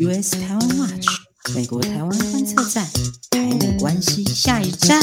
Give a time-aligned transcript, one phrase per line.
[0.00, 1.06] US 台湾 Watch
[1.54, 2.82] 美国台湾观测站，
[3.30, 4.98] 台美关系下一站，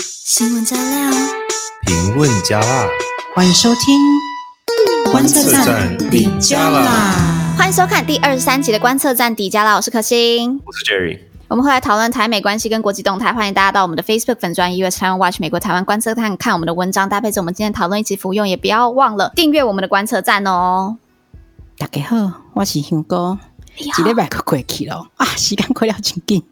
[0.00, 1.12] 新闻加料，
[1.86, 2.88] 评论加辣，
[3.36, 3.96] 欢迎收听
[5.12, 20.96] 观测站底加啦，欢迎收看第二十三集的观测站底加啦，我是可心，我是 Jerry，我们会来讨论台美关系跟国际动态，欢迎大家到我们的 Facebook 粉专 US 台湾 Watch 美国台湾观测站看我们的文章，搭配着我们今天讨论一起服用，也不要忘了订阅我们的观测站哦。
[21.78, 23.38] 大家好，我是香哥。
[23.78, 26.42] 一礼拜过过去咯啊，时间过了真紧，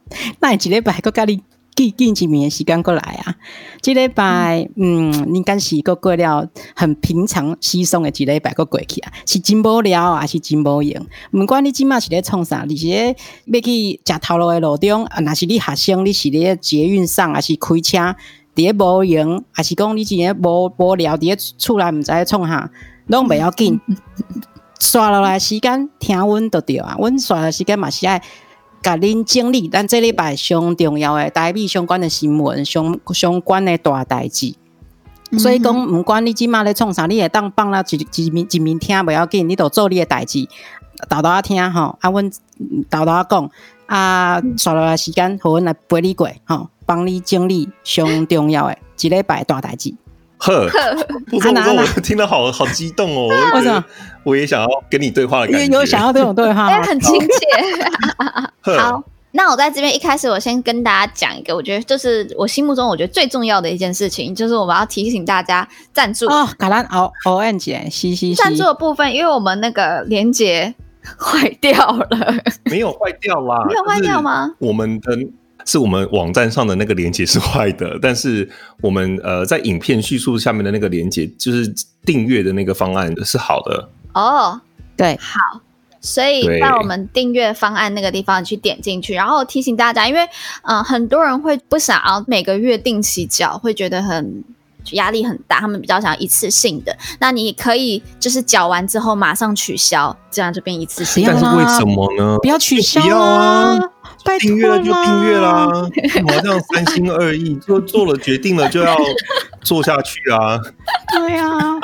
[0.40, 1.40] 那一礼拜搁甲你
[1.74, 3.34] 记见一面的时间过来啊。
[3.80, 11.06] 这礼拜嗯，嗯，应该是搁过了很平常稀松的一礼拜搁过去啊，是真无聊还是真无用？
[11.32, 17.98] 毋管你即麦是咧创啥，你是咧要去食头路的路中啊，若是你学生，你是咧捷运上，还是开车
[18.54, 22.70] 伫咧无闲，还是讲你今日无无聊伫咧厝内毋知咧创啥，
[23.06, 23.80] 拢袂要紧。
[24.82, 28.20] 刷落来时间听阮就对啊，阮刷的时间嘛是爱
[28.82, 34.56] 甲恁整理咱这礼拜上重要的台美相关的新闻，相相关的大代志。
[35.38, 40.48] 所以讲，毋管你即马咧创啥，你会当放啦一一面一面听袂要紧，你都做你的代志，
[41.08, 42.28] 豆豆啊听吼，啊阮
[42.90, 43.50] 豆豆啊讲，
[43.86, 49.94] 啊刷落来时间，互阮来陪你过吼，帮你整理上重要的一礼拜大代志。
[50.42, 50.68] 呵，
[51.30, 53.28] 不错不错，我听得好好激动哦！
[53.54, 53.84] 为什么？
[54.24, 57.28] 我也想要跟你对话的感觉，有有想要这种对话， 很亲切。
[58.76, 66.48] 好，那我在这边一开始，我先跟大家讲一个，我觉得就是我心目中我觉得最重要的一件事情，就是我们要提醒大家赞助哦。
[66.58, 70.74] 卡兰哦哦，N 姐，嘻嘻，赞助的部分，因为我们那个连接
[71.16, 71.72] 坏掉
[72.10, 72.34] 了，
[72.64, 74.50] 没有坏掉啦，没有坏掉吗？
[74.58, 75.16] 我们的。
[75.64, 78.48] 是我们网站上的那个连接是坏的，但是
[78.80, 81.72] 我们呃在影片叙述下面的那个连接，就是
[82.04, 83.88] 订阅的那个方案是好的。
[84.14, 84.60] 哦，
[84.96, 85.60] 对，好，
[86.00, 90.22] 所以在我们订阅方案那个地方，你去点进去，然后提醒大家，因为
[90.62, 94.44] 嗯、呃、很多人会不想要每个月定期缴，会觉得很
[94.90, 96.94] 压力很大，他们比较想要一次性的。
[97.20, 101.24] 那你可以就是缴完之后马上取消，这样就变一次性。
[101.26, 102.36] 但是为什么呢？
[102.42, 103.80] 不要取消啊！
[104.38, 105.66] 订阅了就订阅啦，
[106.14, 107.54] 干嘛这样三心二意？
[107.56, 108.96] 就做了决定了就要
[109.62, 110.58] 做下去啊？
[111.14, 111.78] 对啊，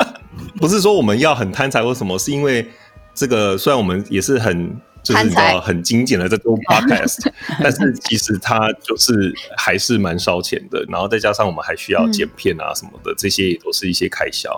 [0.57, 2.65] 不是说我们要很贪财或什么，是因为
[3.13, 7.31] 这个虽然我们也是很就是你知道很精简的在做 podcast，
[7.63, 10.83] 但是其实它就是还是蛮烧钱的。
[10.89, 14.49] 然后再加上我们还需要剪片啊什么的，嗯、这些也都是一些开销。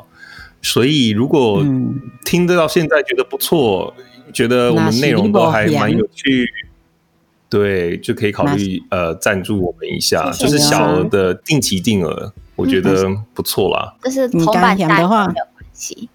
[0.63, 1.63] 所以如果
[2.25, 3.94] 听得到现在觉得不错，
[4.34, 6.48] 觉得我们内容都还蛮有趣。
[7.51, 13.94] 对，就可以考虑呃赞助我们一下，就是小额的定期定额，我觉得不错啦。
[14.03, 15.28] 就、嗯、是头版大的话，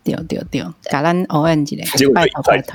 [0.02, 1.84] 丢丢丢，橄榄 O N 几嘞？
[1.94, 2.74] 结果 就一块钱，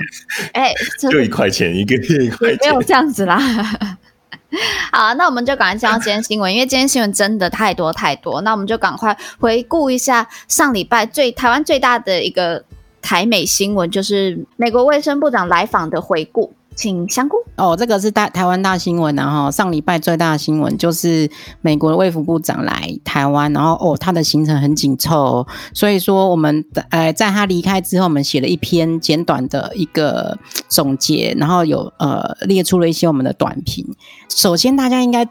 [0.52, 0.72] 哎，
[1.10, 3.36] 就一块钱一个月一块钱，没有这样子啦。
[4.92, 12.62] 好，那我们就赶快讲到今天新闻，因为今天新闻真的太多太多，那我们就赶快回顾一下上礼拜最台湾最大的一个
[13.00, 16.52] 台美新闻，就是美国卫生部长来访的回顾。
[16.74, 30.38] 请香菇哦，这个是大台湾大新闻，然后上礼拜最大的新闻就是美国的卫福部长来台湾，然后哦，他的行程很紧凑哦，所以说我们呃在他离开之后，我们写了一篇简短的一个
[30.68, 33.86] 总结，然后有呃列出了一些我们的短评。
[34.28, 35.28] 首先，大家应该。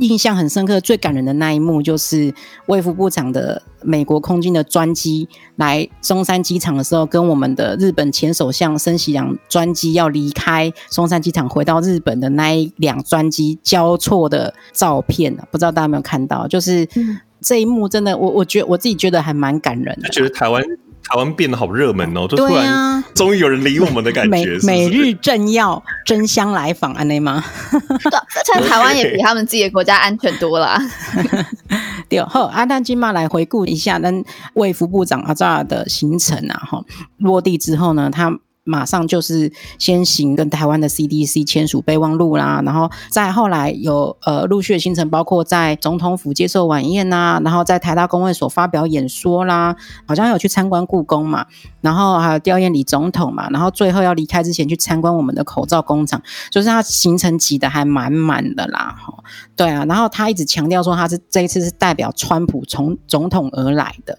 [0.00, 2.32] 印象很深刻，最感人的那一幕就是
[2.66, 16.46] 卫福部长的美国空军的专机来松山机场的时候，跟我们的日本前首相森喜朗专机要离开松山机场回到日本的那一辆专机交错的照片，不知道大家有没有看到？
[16.46, 16.88] 就是
[17.40, 20.08] 这一幕，真的，我我觉得我自己觉得还蛮感人的。
[20.10, 20.62] 觉得台湾。
[21.04, 24.58] 台湾变得好热门哦，就突然终于有人理我们的感觉。
[24.62, 27.44] 美日政要争相来访，安内吗？
[27.70, 30.78] 对，台湾也比他们自己的国家安全多了。
[32.08, 34.10] 对，好，阿丹金嘛来回顾一下，那
[34.54, 36.84] 卫福部长阿扎尔的行程啊，哈，
[37.18, 38.38] 落地之后呢，他。
[38.64, 49.74] 马上就是先行跟台湾的 CDC 签署备忘录啦，然后再后来有呃陆续的行程，包括在总统府接受晚宴呐，然后在台大公卫所发表演说啦，
[50.06, 51.46] 好像有去参观故宫嘛，
[51.80, 59.12] 然后还有吊唁李总统嘛，然后最后要离开之前去参观我们的口罩工厂，就是他行程挤得还满满的啦，哈
[59.56, 64.18] 对啊，然后他一直强调说他是这一次是代表川普从总统而来的。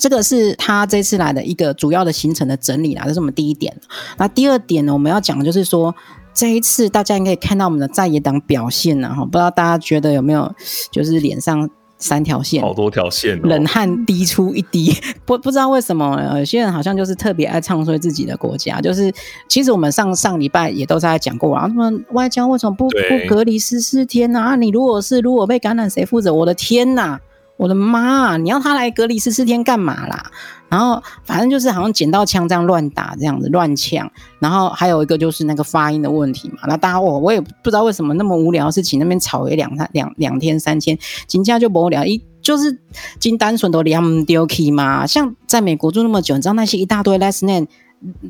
[0.00, 3.76] 这个是他这次来的一个主要的行程的整理啦，这是我们第一点。
[4.16, 5.94] 那第二点呢，我们要讲的就是说，
[6.32, 10.50] 这一次大家应该可以看到我们的在野党表现了哈，不知道大家觉得有没有，
[10.90, 11.68] 就是脸上
[11.98, 14.96] 三条线，好多条线、哦，冷汗滴出一滴。
[15.26, 18.80] 不不知道为什么，有些人好像就是特别爱唱衰自己的国家。
[18.80, 19.12] 就是
[19.48, 24.56] 其实我们上上礼拜也都在讲过啊，他们外交为什么不不隔离十四天呢、啊？
[24.56, 26.32] 你如果是如果被感染，谁负责？
[26.32, 27.20] 我的天呐！
[27.60, 28.38] 我的妈！
[28.38, 30.24] 你要他来隔离十四天干嘛啦？
[30.70, 34.10] 然后反正就是好像捡到枪这样乱打这样子乱抢。
[34.38, 36.60] 然后还有一个就是那个发音的问题嘛。
[36.66, 42.80] 那大家我我也不知道为什么那么无聊的事情那边吵一两三两两天三天，请假就无聊一就是
[43.18, 45.06] 金单纯都两丢弃嘛。
[45.06, 47.66] 像在美国住那么久，你知道那些一大堆 last name。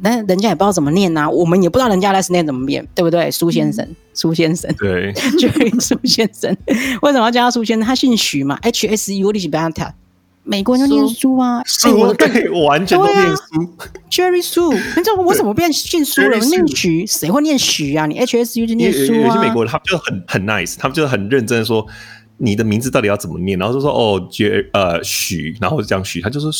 [0.02, 3.30] 那人家也不知道怎么念呐、啊，我们也不知道人家 last name 怎么念，对不对？
[3.30, 6.56] 苏先生，苏、嗯、先生， 对，Jerry 苏先生，
[7.02, 7.86] 为什么要叫他苏先生？
[7.86, 9.92] 他姓许嘛，H S U，你是不要跳。
[10.42, 13.86] 美国人就念苏啊，苏、欸，对，我完全都念苏、啊。
[14.10, 16.36] Jerry 苏， 你知道我怎么变姓苏了？
[16.38, 18.06] 念许，谁会念许啊？
[18.06, 19.26] 你 H S U 就念苏啊。
[19.26, 21.86] 有些美国人他们就很很 nice，他们就很认真的说。
[22.42, 23.58] 你的名字到底要怎么念？
[23.58, 26.50] 然后就说哦，觉呃许，然后这样许，他就说，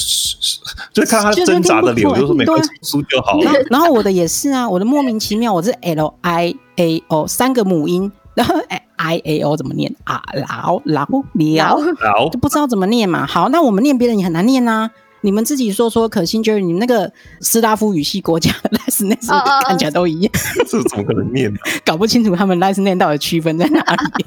[0.92, 3.50] 就看他挣扎的脸，我就说没关系，输就好了。
[3.70, 8.54] 然后我的也是啊，我的莫名其妙，我是 L I A O 三个母音，然后
[8.96, 10.22] I A O 怎么念啊？
[10.34, 13.26] 老老老就不知道怎么念嘛。
[13.26, 14.90] 好，那我们念别人也很难念呐、啊。
[15.22, 20.32] 你们自己说说，可心就是你们那个斯拉夫语系国家的 last name 看起来都一样，
[20.66, 21.58] 这怎么可能念呢？
[21.84, 24.24] 搞不清楚他们 last name 到底区分在哪里。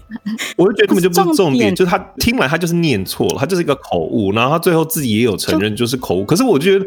[0.56, 6.26] 我就觉得根本就不是重点，就是他听来他就是念错了，他就是一个口误，然后他最后自己也有承认就是口误。
[6.26, 6.86] 可是我觉得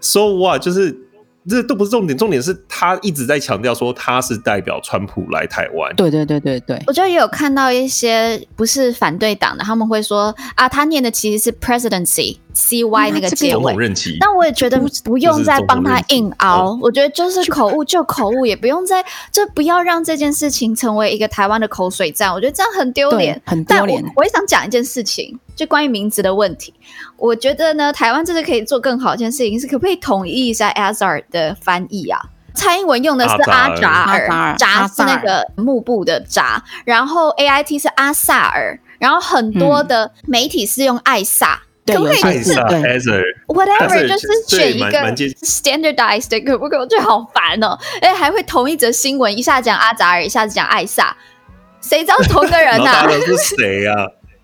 [0.00, 1.05] ，so what，就是。
[1.48, 5.94] 这都不是重点，重点是他一直在强调说他是代表川普来台湾。
[5.94, 14.16] 对对对对对，我觉得也有看到一些不是反对党的，他们会说啊，他念的其实是 presidency C Y 那个结尾，总统任期。
[14.20, 24.04] 但我也觉得不用再帮他硬熬，我觉得就是口误就口误，也不用再就不要让这件事情成为一个台湾的口水战，我觉得这样很丢脸，很丢脸。
[24.16, 25.38] 我也想讲一件事情。
[25.56, 26.72] 就关于名字的问题，
[27.16, 32.20] 我觉得呢，台湾这是可以做更好一件事情，是可不可以统一一下 Azar 的翻译啊？
[32.54, 46.78] 蔡英文用的是阿扎尔，扎是那个幕布的扎，然后 A I T 是阿萨尔，然后很多的媒体是用艾萨，可不可以是 Azar？Whatever，就是选一个 standardized，可不可以？
[46.80, 51.14] 我觉得好烦哦，哎，还会同一则新闻，一下讲阿扎尔，一下子讲艾萨，
[51.82, 53.06] 谁知道同一个人啊？
[53.20, 53.92] 是谁呀？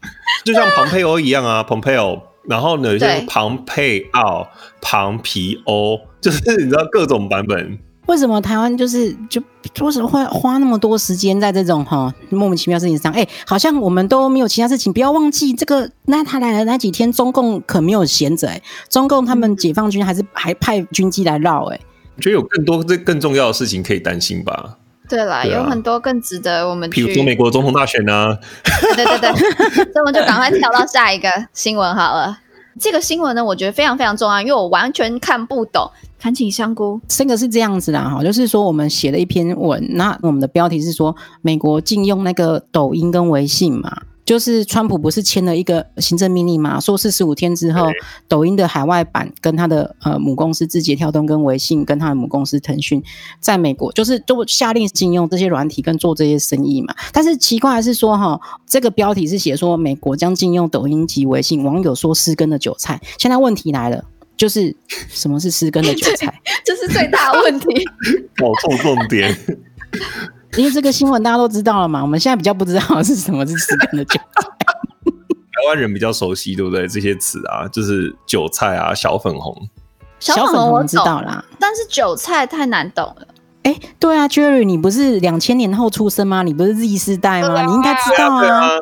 [0.45, 4.49] 就像庞佩欧一样啊，蓬佩欧，然后呢，像庞佩奥、
[4.81, 7.79] 庞皮欧，就是你知道各种版本。
[8.07, 9.41] 为什么台湾就是就
[9.81, 13.13] 为什么会花那么多时间在这种哈莫名其妙事情上？
[13.13, 14.93] 哎、欸，好像我们都没有其他事情。
[14.93, 18.61] 不要忘记这个，那他来了那几天，中共可没有闲着哎，
[18.91, 21.81] 中共他们解放军还是还派军机来绕哎。
[22.17, 24.79] 我觉得有更多这更重要的事情可以担心吧。
[25.15, 27.05] 对啦，有很多更值得我们去。
[27.05, 28.39] 比如说美国总统大选呢、啊？
[28.97, 29.31] 对对对，
[29.93, 32.39] 所以我们就赶快跳到下一个新闻好了。
[32.81, 35.91] 这个新闻呢，我觉得非常非常重要，因为我完全看不懂。
[36.19, 44.01] 恳请香菇，这个是这样子的哈，就是说我们写了一篇文，那我们的标题是说美国禁用那个抖音跟微信嘛。
[44.33, 47.91] 就是川普不是签了一个行政命令嘛，说四十五天之后，
[48.27, 53.03] 抖音的海外版跟他的呃母公司字节跳动跟微信跟他的母公司腾讯，
[53.41, 56.95] 在美国就是都下令禁用这些软体跟做这些生意嘛。
[57.13, 62.99] 但是奇怪的是说哈，这个标题是写说美国将禁用抖音及微信，网友说失根的韭菜。
[63.19, 64.03] 现在问题来了，
[64.35, 64.75] 就是
[65.11, 66.41] 什么是失根的韭菜？
[66.65, 67.67] 这是最大的问题，
[68.41, 69.37] 搞错重点。
[70.57, 74.49] 因为这个新闻大家都知道了嘛，我们现在比较不知道是什么是失根的韭菜。
[75.53, 76.87] 台湾人比较熟悉，对不对？
[76.89, 79.69] 这些词啊，就是韭菜啊，小粉红。
[80.19, 83.27] 小粉红我知道啦，但是韭菜太难懂了。
[83.65, 86.43] 哎，对啊，Jerry，你不是两千年后出生吗？
[86.43, 87.55] 你不是 Z 世代吗？
[87.61, 88.47] 啊、你应该知道啊。
[88.47, 88.81] 啊啊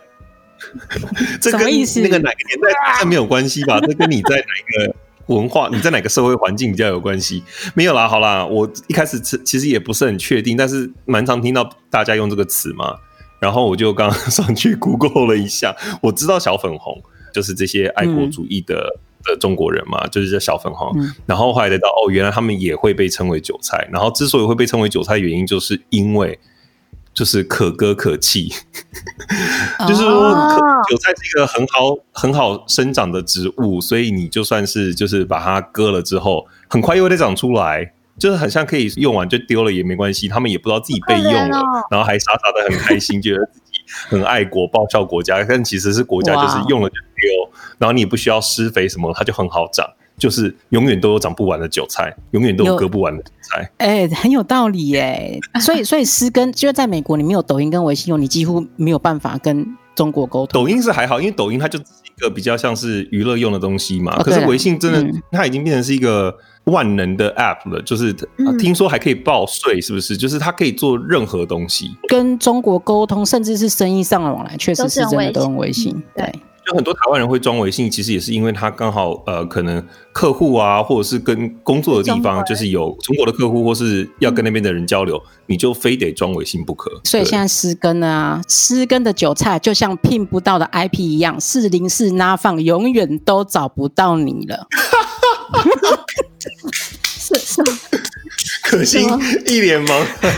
[1.41, 3.81] 这跟那个哪个年代这没有关系吧？
[3.87, 4.95] 这跟你在哪个？
[5.27, 7.43] 文化，你在哪个社会环境比较有关系？
[7.75, 12.97] 没有啦，好啦，我一开始其实也不是很确定，但是蛮常听到大家用这个词嘛，
[13.39, 17.01] 然后我就刚上去 Google 了一下，我知道小粉红
[17.33, 26.39] 就是这些爱国主义的、嗯、的中国人嘛，就是叫小粉红，嗯、然后后来得到哦，原来他们也会被称为韭菜，然后之所以会被称为韭菜，原因就是因为。
[27.13, 28.49] 就是可歌可泣，
[29.87, 30.33] 就是说
[30.89, 49.87] 韭菜是一个很好很好生长的植物，所以你就算是就是把它割了之后，很快又会再长出来，就是很像可以用完就丢了也没关系，他们也不知道自己被用了，然后还傻傻的很开心，觉得自己很爱国报效国家，但其实是国家就是用了就丢，然后你也不需要施肥什么，它就很好长。
[50.21, 53.71] 就是永远都有长不完的韭菜，永远都有割不完的韭菜。
[53.79, 55.41] 哎、欸，很有道理耶。
[55.61, 60.63] 所以，所以诗根就是在美国，你没有抖音跟微信用，你几乎没有办法跟中国沟通。
[60.63, 64.15] 抖音是还好，因为抖音它就是一个比较像是娱乐用的东西嘛。
[64.19, 66.33] 哦、可是微信真的、嗯，它已经变成是一个
[66.65, 70.17] 万能的 app 了，就是、嗯、听说还可以报税，是不是？
[70.17, 76.03] 就是它可以做任何东西，跟中国沟通，甚至是生意上的往来，确实是真的都用微信。
[76.15, 76.23] 对。
[76.25, 86.91] 对就很多台湾人会装微信，其实也是因为他刚好呃，可能客户啊，或者是跟工作的地方，就是有中国的客户，或是要跟那边的人交流，嗯、你就非得装微信不可。
[87.05, 94.67] 所以现在失根啊，失根的韭菜就像聘不到的 IP 一样，四零四 NOT FOUND，永远都找不到你了。
[97.35, 97.63] 是是，
[98.63, 99.09] 可心
[99.47, 100.33] 一脸茫然。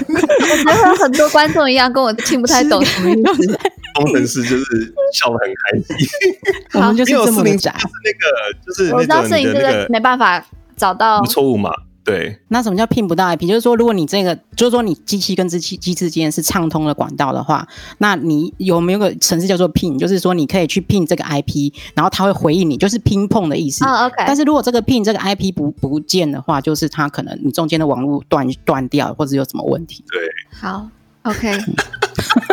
[0.66, 3.58] 我觉得很多观众一样，跟我听不太懂什么意思。
[3.94, 4.64] 工程师就是
[5.12, 6.34] 笑得很开心，
[6.74, 7.72] 我们就是这么窄。
[7.72, 8.26] 就是那个，
[8.66, 10.44] 就是我知道摄影就是没办法
[10.76, 11.70] 找到错误嘛。
[12.04, 13.46] 对，那什么叫拼不到 IP？
[13.46, 17.66] 就是说，如果你这个，就是说你机器跟机器机之间是畅通的管道的话，
[17.98, 19.96] 那你有没有个程式叫做 pin？
[19.98, 23.84] 就是说你可以去 pin 这个 IP，然后它会回应你，就是 ping pong 的意思。
[23.84, 24.16] 哦，OK。
[24.26, 30.04] 但是如果这个 pin 这个 IP 不不见的话，就是它可能你中间的网络断断掉，或者有什么问题。
[30.10, 30.28] 对，
[30.60, 30.88] 好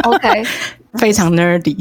[0.04, 0.44] ，OK，OK。
[0.98, 1.78] 非常 nerdy，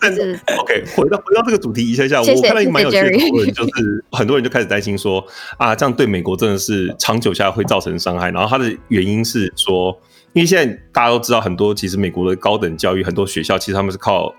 [0.00, 5.24] 但是 OK，回到回到这个主题一下下，我看到一个蛮有趣的讨论，就是很多人就开始担心说
[5.58, 8.32] 啊，这样对美国真的是长久下来会造成伤害。
[8.32, 9.96] 然后它的原因是说，
[10.32, 14.34] 因为现在大家都知道，很多其实美国的高等教育很多学校其实他们是靠。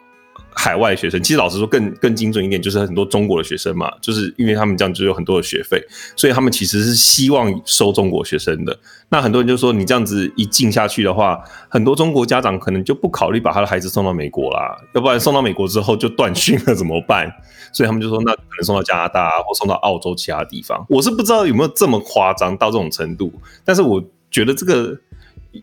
[0.56, 5.84] 海外学生其实老实说更更精准一点，就是很多中国的学生嘛，就是因为他们这样就有很多的学费，
[6.16, 8.78] 所以他们其实是希望收中国学生的。
[9.10, 17.32] 那很多人就说，你这样子一进下去的话，很多中国家长可能就不考虑把他的孩子送到美国啦，要不然送到美国之后就断讯了怎么办？
[17.72, 20.86] 所以他们就说，那可能送到加拿大或送到澳洲其他地方。
[20.90, 23.34] 我是不知道有没有这么夸张到这种程度，
[23.66, 24.98] 但是我觉得这个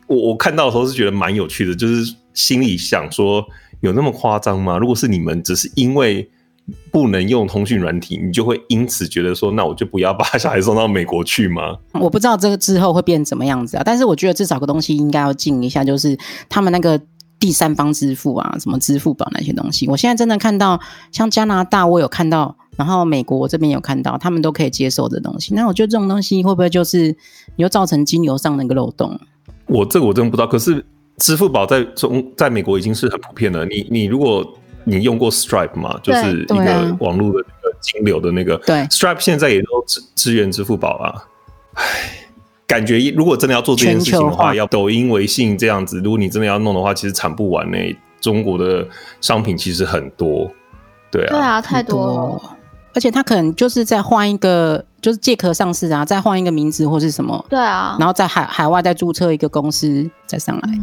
[0.06, 3.46] 我我看到的时候是觉得蛮有趣的，就是心里想说。
[3.80, 4.78] 有那么夸张吗？
[4.78, 6.28] 如果是你们，只是因为
[6.92, 11.76] 不能用通讯软体，你就会因此觉得说，那我就不要把小孩送到美国去吗？
[11.94, 13.82] 我不知道这个之后会变怎么样子啊。
[13.84, 16.16] 但是我觉得至少个东西应该要进一下，就是
[16.48, 17.00] 他们那个
[17.40, 19.88] 第三方支付啊，什么支付宝那些东西。
[19.88, 20.78] 我现在真的看到，
[21.10, 25.54] 像加拿大我有看到，然后美国我这边有看到，他们都可以接受的东西。
[25.54, 27.16] 那我觉得这种东西会不会就是
[27.56, 29.18] 又造成金流上的一个漏洞？
[29.66, 30.46] 我这个我真的不知道。
[30.46, 30.84] 可是。
[31.20, 33.64] 支付宝在中在美国已经是很普遍了。
[33.66, 34.44] 你你如果
[34.82, 41.14] 你用过 Stripe 嘛，就是一个网络的那个金流的那个，对，Stripe 现在也都支支援支付宝啊。
[41.74, 41.84] 唉，
[42.66, 47.96] 感觉如果真的要做这件事情的话，要抖音、微信这样子，如果你真的要弄的话，其实产不完呢、欸。
[48.20, 48.86] 中国的
[49.22, 50.50] 商品其实很多，
[51.10, 52.56] 对啊，对啊，太多了。
[52.94, 60.78] 而且他可能就是在换一个，就是借壳上市啊，再换一个名字或是什么，对啊，然后在海海外再注册一个公司再上来，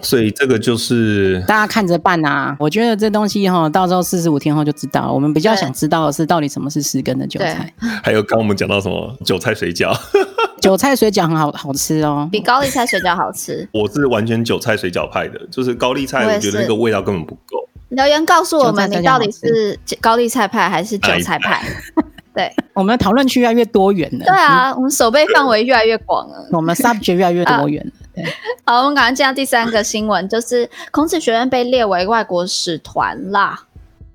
[0.00, 2.56] 所以这个就是大家看着办啊。
[2.58, 5.12] 我觉得这东西哈，到时候四十五天后就知道。
[5.12, 7.70] 我们比较想知道的是，到底什么是失根的韭菜？
[8.02, 9.94] 还有刚我们讲到什么韭菜水饺，
[10.62, 13.68] 韭菜水饺很好好吃哦，比高丽菜水饺好吃。
[13.74, 17.68] 我是完全韭菜水饺派的，就是高丽菜，我觉得那个味道根本不够。
[17.90, 21.62] 留言告诉我们，你到底是高丽菜派还是韭菜派？
[22.32, 24.24] 对，我们的讨论区越来越多元了。
[24.24, 27.92] 对啊，我们守备范围越来越广了，我们 subject 越来越多元了。
[28.14, 28.24] 对，
[28.64, 33.64] 好，我们赶快进到第三个新闻，就是孔子学院被列为外国使团啦。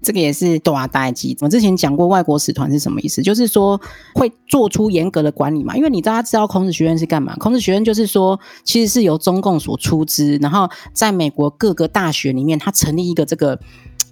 [0.05, 1.35] 这个也是大代志。
[1.41, 3.23] 我之前讲过，外国使团是什么意思？
[3.23, 3.81] 就是说
[4.13, 5.75] 会做出严格的管理嘛。
[5.75, 7.35] 因为你大家知道孔子学院是干嘛？
[7.37, 13.59] 孔子学院就是说，其实是由中共所出资，然后在美国各个大学里面，他成立一个这个。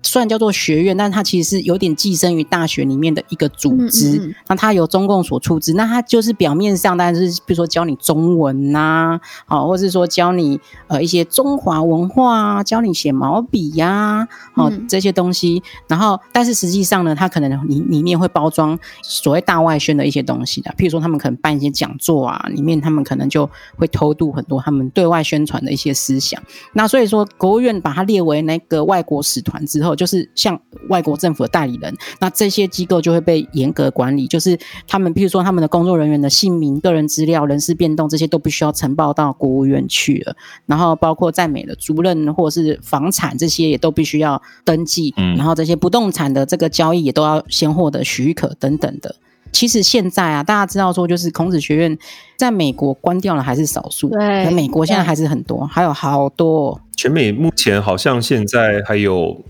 [0.04, 4.18] 虽然叫做学院，但它其实是有点寄生于大学里面的一个组织。
[4.18, 15.64] 嗯嗯、那它由中共所出资，那它就是表面上，当然是比如说教你中文呐、啊，好，或者是说教你呃一些中华文化啊，教你写毛笔呀、啊，好、嗯、这些东西。
[15.88, 26.42] 然后，但是实际上呢，它可能里里面会包装所谓大外宣的一些东西的，譬如说他们可能办一些讲座啊，里面他们可能就会偷渡很多他们对外宣传的一些思想。
[26.74, 29.93] 那所以说，国务院把它列为那个外国使团之后。
[29.96, 30.60] 就是像
[30.90, 34.28] 外国政府的代理人，那这些机构就会被严格管理。
[34.28, 34.58] 就是
[34.88, 40.36] 他们，譬如说他们的工作人员的姓名、个人资料、人事变动，这些都必须要呈报到国务院去了。
[40.66, 45.14] 然后包括在美的租赁或者是房产这些，也都必须要登记。
[45.18, 49.16] 嗯，然后这些不动产的这个交易也都要先获得许可等等的。
[49.52, 51.98] 其实现在啊，大家知道说，就是孔子学院
[52.38, 56.82] 在美国关掉了还是少数，对，美国现在还是很多，还有好多。
[56.96, 59.44] 全美目前好像现在还有。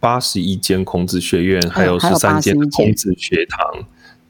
[0.00, 3.84] 八十一间孔子学院，还有十三间孔子学堂，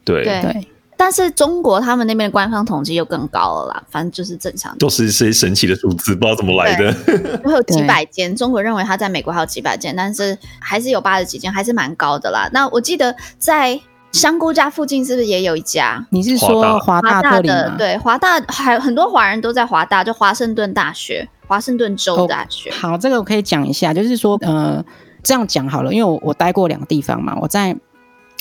[0.05, 6.93] 对对，但是中国他们那边的官方统计又更高了啦，反正就是正常，都是一些神奇的数字，不知道怎么来的，
[7.45, 8.35] 会有几百间。
[8.35, 12.49] 中国认为他在美国还有几百间，但是还是有八十几间，还是蛮高的啦。
[12.53, 13.79] 那我记得在
[14.13, 16.07] 香菇家附近是不是也有一家？
[16.11, 17.75] 你是说华大，大的？
[17.77, 22.71] 对，华大还有很多华人都在华大，就华盛顿大学、华盛顿州大学。
[22.71, 24.83] Oh, 好，这个我可以讲一下，就是说，呃，
[25.27, 27.77] 这样讲好了，因为我我待过两个地方嘛，我在。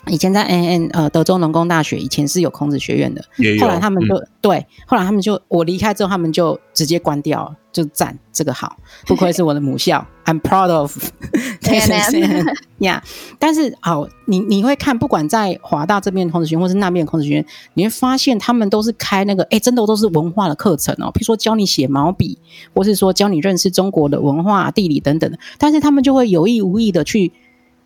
[0.07, 3.23] 以前在 N N 呃德州农工大学以前是有孔子学院的，
[3.59, 10.95] 后来他们就、嗯、对，后来他们就我离开之后，他们就直接关掉了，就赞这个好，不愧是我的母校， I'm proud of
[11.61, 12.45] Texas，
[12.79, 13.03] 呀。
[13.39, 22.37] 但是好，你你会看，不管在华大这边的孔子学院，或是那边的孔子学院，你会发现他们都是开那个，哎，真的都是文化的课程哦，譬如说教你写毛笔，
[22.73, 27.31] 或是说教你认识中国的文化、地理等等的，但是他们就会有意无意的去。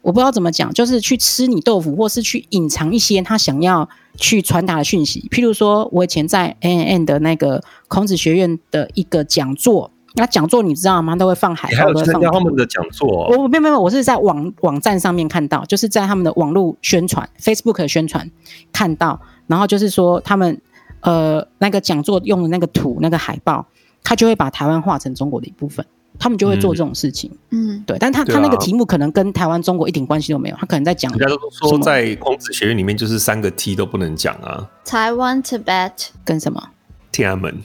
[0.09, 5.27] 我不知道怎么讲，就是去吃你豆腐，或是去隐藏一些他想要去传达的讯息。
[5.29, 11.15] 譬如说，我以前在 ANN 的那个孔子学院的一个讲座，那讲座你知道吗？
[11.15, 13.27] 都会放海报，还有参加他们的讲座。
[13.37, 18.27] 我没有没有，我是在网网站上面看到，就是在他们的网络宣传 Facebook 的宣传
[18.73, 20.59] 看到，然后就是说他们
[21.01, 23.67] 呃那个讲座用的那个图那个海报，
[24.03, 25.85] 他就会把台湾画成中国的一部分。
[26.17, 31.09] 他们就会做这种事情，嗯，对，但他、啊、他那个题目可能跟台湾、中国一点关系都没有，他可能在讲。
[31.17, 35.91] 人家都说在孔子学院里面就是三个 T 都不能讲啊，台湾、Tibet
[36.25, 36.61] 跟什么？
[37.11, 37.57] 天安门，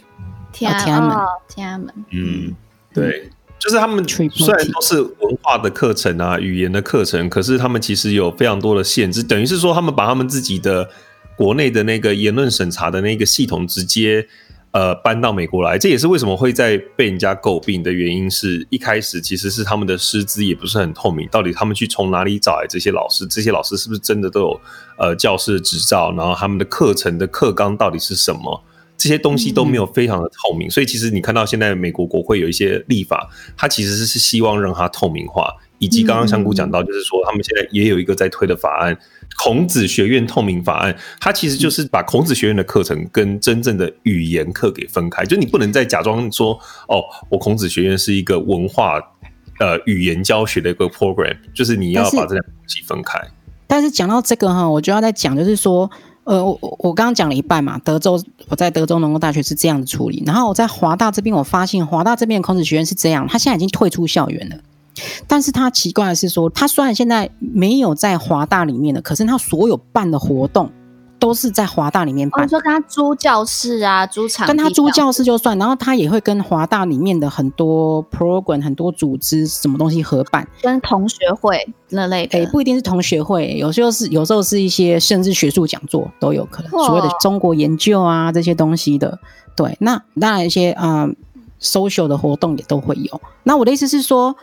[0.53, 1.17] 天安门，
[1.49, 1.93] 天安门。
[2.11, 2.55] 嗯，
[2.93, 10.89] 对，就是他们虽然都是文化的课程啊，语言的课程，可是他们其实有非常多的限制，等于是说他们把他们自己的
[11.37, 14.27] 国内的那个言论审查的那个系统直接。
[14.75, 18.29] 呃，搬到美国来，这也是为什么会在被人家诟病的原因。
[18.29, 23.25] 是一开始其实是他们的师资也不是很透明，到底他们去从哪里找来这些老师？
[23.29, 24.61] 这些老师是不是真的都有
[24.99, 26.13] 呃教师的执照？
[26.17, 28.61] 然后他们的课程的课纲到底是什么？
[28.97, 30.67] 这些东西都没有非常的透明。
[30.67, 35.55] 嗯、所以其实你看到现在美国国会有一些立法，它其实是希望让它透明化。
[35.85, 38.97] 以及刚刚香菇讲到，就是说他们现在也有一个在推的法案——
[39.37, 40.97] 孔子学院透明法案。
[41.21, 45.27] 它其实就是把孔子学院的课程跟真正的语言课给分开。
[45.27, 48.99] 就你不能再假装说：“哦，我孔子学院是一个文化
[49.61, 53.21] 呃语言教学的一个 program。”就是你要把这两个东西分开。
[53.67, 55.91] 但是讲到这个哈，我就要再讲，就是说，
[56.25, 57.79] 呃，我我刚刚讲了一半嘛。
[57.85, 64.57] 德州我在德州农工大学是这样的处理，然后我在华大这边，我发现华大这边的孔子学院是这样，他现在已经退出校园了。
[65.27, 70.71] 但是他奇怪的是说，他虽然现在没有在华大里面的，可是他所有办的活动
[71.19, 72.45] 都是在华大里面办。
[72.45, 82.39] 你说跟他租教室啊，租场，跟他租教室就算，然后他也会跟华大里面的很多 program、很多组织什么东西合办，跟同学会那类的。
[82.39, 89.19] 诶，不一定是同学会，有时候是有时候是一些甚至学术讲座都有可能，所谓的中国研究啊这些东西的。
[89.57, 91.11] 对，那当然一些啊、呃、
[91.61, 93.21] social 的活动也都会有。
[93.45, 94.37] 那我的意思是说。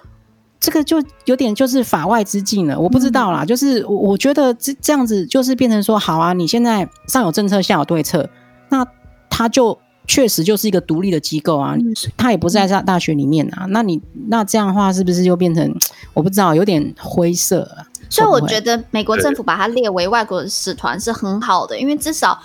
[0.62, 3.44] 这个就有点就是法外之境了，我不知道啦。
[3.44, 8.30] 嗯、就是我我觉得这这样子就是变成说，好啊，你现在上有政策下有对策，
[8.70, 8.86] 那
[9.28, 11.76] 他就确实就是一个独立的机构啊，
[12.16, 13.66] 他也不是在大大学里面啊。
[13.70, 15.76] 那你那这样的话，是不是就变成
[16.14, 17.90] 我不知道，有点灰色啊？
[18.08, 22.40] 所以我觉得美国政府把它列为外国使团是很好的，因为至少，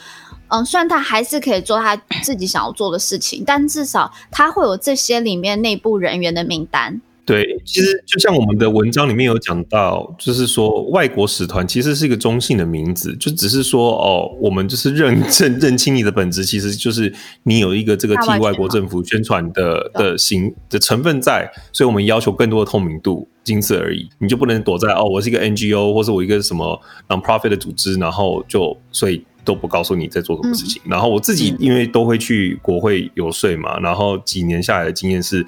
[0.49, 7.03] 嗯，虽然他还是可以做他自己想要做的事情，但至少他会有这些里面内部人员的名单。
[7.27, 17.13] 对，其实就像我们的文章里面有讲到，就是说外国使团其实是一个中性的名字，就只是说哦，我们就是认 认认清你的本质，其实就是
[17.43, 24.09] 你有一个这个替外国政府宣传的的行的成分在，所以我们要求更多的透明度，仅此而已。
[24.21, 30.81] 你就不能躲在哦，我是一个 NGO 或是我一个什么 non-profit 的组织，然后就所以都不告诉你在做什么事情。
[30.85, 35.45] 嗯、然后我自己因为都会去国会游说嘛，然后几年下来的经验是。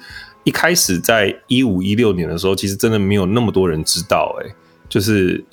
[0.49, 4.55] 一开始在一五一六年的时候，其实真的没有那么多人知道，欸，哎，
[4.89, 5.43] 就是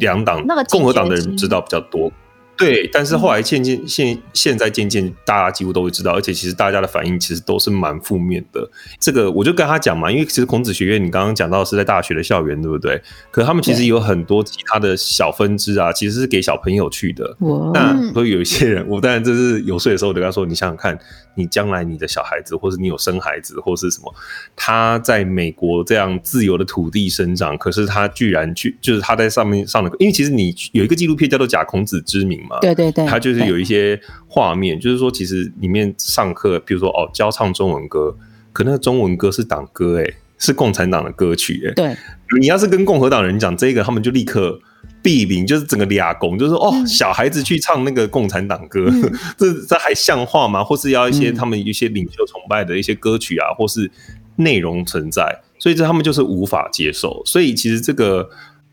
[0.00, 2.10] 两党，共和党的人知道比较多。
[2.58, 8.68] 对，但是后来渐渐现现在渐渐大家几乎都会知道，而且其实大家的反应其实都是蛮负面的。
[8.98, 13.00] 这个我就跟他讲嘛，因为其实孔子学院你刚刚讲到是在大学的校园，对不对？
[13.30, 17.34] 可他们其实有很多其他的小分支啊，其实是给小朋友去的。
[17.72, 20.98] 那所以有一些人，我当然这是游说的时候，我就跟他说：“你想想看，
[21.34, 24.14] 你将来你的小孩子，或是你有生孩子，或是什么，
[24.56, 32.40] 他在美国这样自由的土地生长，可是他居然去，就是他在上面上的，因为其实你有一个纪录片叫做《假孔子之名》。
[32.48, 38.16] 嘛对对对，他就是有一些画面，就是说，其实里面上课，比如说哦，教唱中文歌，
[38.52, 41.72] 可那个中文歌是党歌，诶，是共产党的歌曲，诶。
[41.74, 41.96] 对，
[42.40, 44.60] 你要是跟共和党人讲这个，他们就立刻
[45.02, 50.62] 弊病，就是整个俩拱，就是哦，小孩子去唱那个共产党歌，嗯、 这这还像话吗？
[50.62, 53.90] 或是要一些他们一些领袖崇拜的一些歌曲啊，或是
[54.36, 57.22] 内容存在，所以这他们就是无法接受。
[57.24, 58.28] 所以其实这个。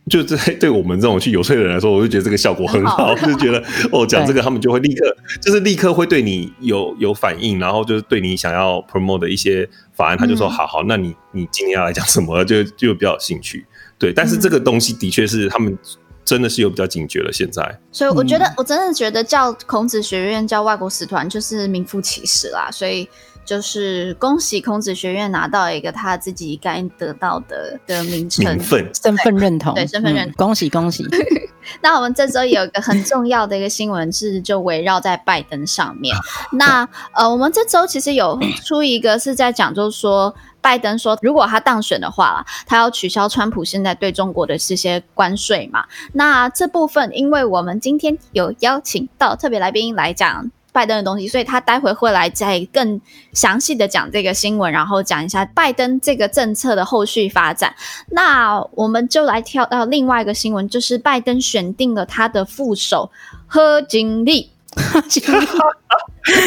[0.10, 13.66] 就这对我们这种去游说的人来说，我就觉得这个效果很好， 就觉得哦， 讲这个他们就会立刻，就是立刻会对你有有反应，然后就是对你想要 promote 的一些法案，他就说好好，那你你今天要来讲什么，就就比较有兴趣。
[13.98, 15.78] 对，但是这个东西的确是他们
[16.26, 17.32] 真的是有比较警觉了。
[17.32, 23.08] 现在，所以我觉得我真的觉得叫孔子学院叫外国使团就是名副其实啦，所以。
[23.48, 31.06] 就是恭喜孔子学院拿到一个他自己该得到的的名称、名分、身份认同，对身份认同，嗯、恭喜恭喜！
[31.82, 36.14] 那我们这周有一个很重要的一个新闻是，就围绕在拜登上面。
[36.52, 45.86] 那呃，我们这周其实有出一个是在讲，就是说拜登说，如果他当选的话，他要取消川普现在对中国的这些关税嘛。
[46.12, 50.52] 那这部分，因为我们今天有邀请到特别来宾来讲。
[50.78, 53.02] 拜登的东西，所以他待会会来再更
[53.34, 57.74] 详细的讲这个新闻，然后讲一下拜登这个政策的后续发展。
[58.12, 63.10] 那我们就来跳到另外一个新闻，就是拜登选定了他的副手
[63.48, 64.52] 贺锦丽。
[64.76, 65.48] 贺锦丽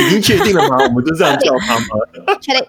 [0.06, 0.76] 已经确定了吗？
[0.86, 1.86] 我们就这样叫他吗？
[2.40, 2.64] 确定。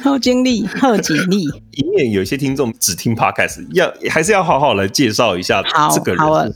[0.00, 1.46] 贺锦丽，贺锦丽。
[1.74, 5.60] 以免有些听众只听 Podcast，要还是要好好来介绍一下
[5.92, 6.54] 这个人。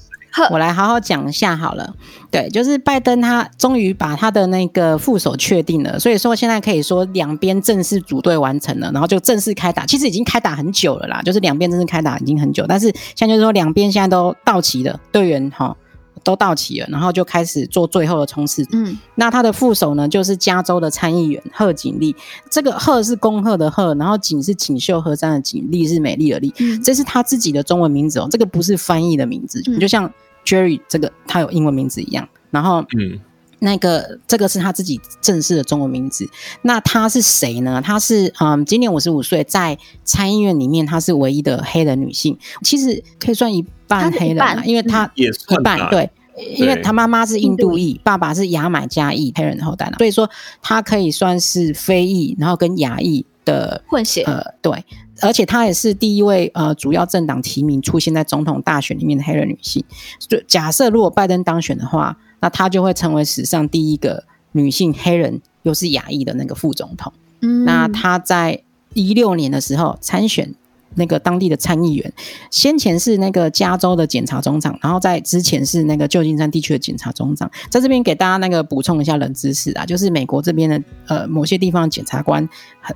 [0.50, 1.94] 我来好好讲一下好了，
[2.30, 9.84] 对，就是拜登他终于把他的那个副手确定了，所以说现在可以说两边正式组队完成了，然后就正式开打。
[9.84, 15.76] 其实已经开打很久了啦，就是两边正式开打已经很久，但是现在就是说两边现在都到齐了，队员哈。
[16.18, 18.66] 都到齐了，然后就开始做最后的冲刺。
[18.72, 22.14] 嗯，那他的副手呢，就是加州的参议员贺锦丽，
[22.50, 30.11] 这个贺是恭贺的贺，然后锦是锦绣河山的锦，丽是美丽的丽，嗯，这是他自己的中文名字哦，这个不是翻译的名字，嗯，就像。
[30.44, 33.20] Jerry 这个他有英文名字一样，然后嗯，
[33.60, 36.28] 那个这个是他自己正式的中文名字。
[36.62, 37.82] 那他是谁呢？
[37.84, 45.28] 他是嗯，今年五十五岁，在参议院里面，他是唯一的黑人女性，其实可以算一半黑人啦，因为他一
[45.62, 46.10] 半对，
[46.56, 50.28] 因为他妈妈是印度裔，爸爸是牙买加裔黑人后代，所以说
[50.62, 54.84] 他可以算是非裔，然后跟牙裔的混血，呃，对。
[55.20, 59.84] 而且她也是第一位呃主要政党提名出现在总统大选里面的黑人女性。
[60.28, 67.12] 就假设如果拜登当选的话，那她就会成为史上第一个女性黑人又是亚裔的那个副总统。
[67.40, 68.62] 嗯，那她在
[68.94, 70.55] 一六年的时候参选。
[70.94, 72.12] 那个当地的参议员，
[72.51, 77.48] 先前是那个加州的检察总长，然后在之前是那个旧金山地区的检察总长。
[77.68, 82.48] 在这边给大家那个补充一下冷知识啊，就是美国这边的呃某些地方的检察官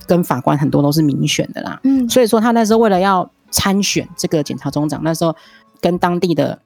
[0.06, 1.78] 跟法官很多都是民选的啦。
[1.84, 5.36] 嗯，所以说他那时候为了要参选这个检察总长，那时候
[5.80, 6.58] 跟当地的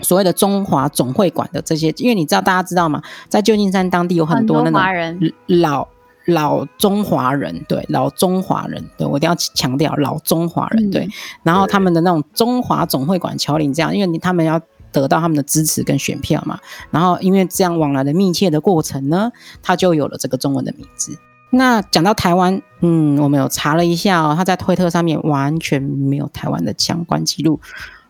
[0.00, 5.88] 所谓的中华总会馆的这些，因为你知道大家知道吗，在旧金山当地有很多那种老。
[6.28, 11.08] 老中华人，对，老中华人，对，我一定要强调老中华人，对。
[11.44, 16.58] 然后他们的那种中华总会馆侨领这样，因为他们要得到他们的支持跟选票嘛。
[16.90, 19.30] 然后因为这样往来的密切的过程呢，
[19.62, 21.16] 他就有了这个中文的名字。
[21.50, 27.60] 那讲到台湾，嗯，我们有查了一下哦，他在推特上面完全没有台湾的相关记录，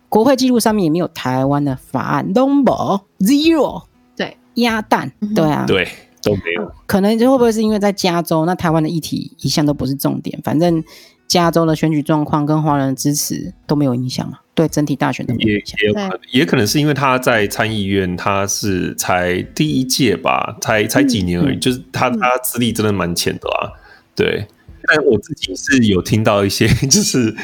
[0.09, 3.83] 国会记录上面也没有台湾的法案，number zero，
[4.15, 5.87] 对，鸭蛋，对啊，对。
[6.23, 10.83] 都没有，可能就会不会是因为在加州，那台湾的议题一向都不是重点，反正
[11.25, 15.79] 加州的选举状况跟华人的支持都没有影响嘛，对整体大选都没有影响。
[15.79, 23.71] 也也也可能是因为他在参议院，他是才第一届吧，才才几年而已，嗯、就是他他资历真的蛮浅的啊。
[24.13, 24.45] 对，
[24.87, 27.35] 但我自己是有听到一些， 就是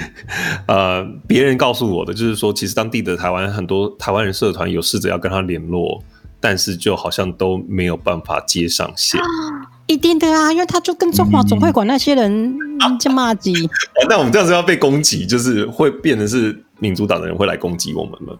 [0.67, 6.03] 呃别人告诉我的，就是说其实当地的台湾很多台湾人社团有试着要跟他联络。
[6.45, 9.17] 但是就好像都没有办法接上线，
[9.87, 12.53] 一定的啊，因为他就跟中华总会馆那些人
[12.99, 13.53] 就骂 鸡。
[14.09, 18.37] 那我们这样子要被攻击，就是会变成是民主党的人会来攻击我们了。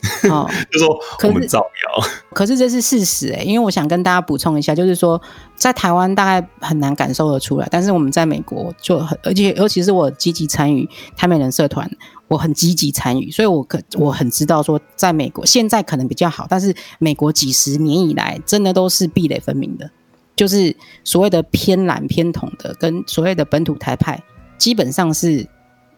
[0.30, 5.20] 哦， 就说我们造谣， 可是这是事实哎、欸，因为我想跟大家补充一下，就是说
[5.54, 11.90] 在台湾大概很难感受得出来，但是我们在美国就很，而且尤其是我积极参与台美人社团。
[12.28, 19.88] 我很积极参与，所以我可我很知道说，在美国现在可能比较好，但是美国几十年以来真的都是壁垒分明的，
[20.34, 24.20] 就是所谓的偏蓝偏统的，跟所谓的本土台派
[24.58, 25.46] 基本上是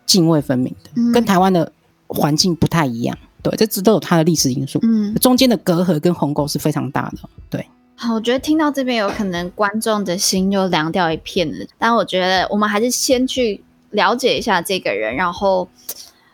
[0.05, 1.73] 泾渭分明的，嗯、跟台湾的
[2.07, 3.17] 环境不太一样。
[3.43, 7.19] 对，这只都有它的历史因素，嗯，中间的隔阂跟鸿沟是非常大的。
[7.51, 15.69] 对，好，我觉得听到这边有可能观众的心又凉掉一片了，但我觉得我们还是先去了解一下这个人，然后。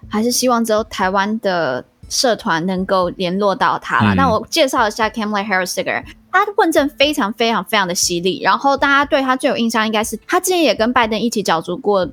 [0.07, 4.15] 还是希望之后台湾的社团能够联络到他了。
[4.15, 8.43] 那、嗯、我介绍一下 Kamala Harris 这个人，他的问政非常非常非常的犀利。
[8.43, 12.07] 然后大家对他最有印象，应该是他之前也跟拜登一起角逐过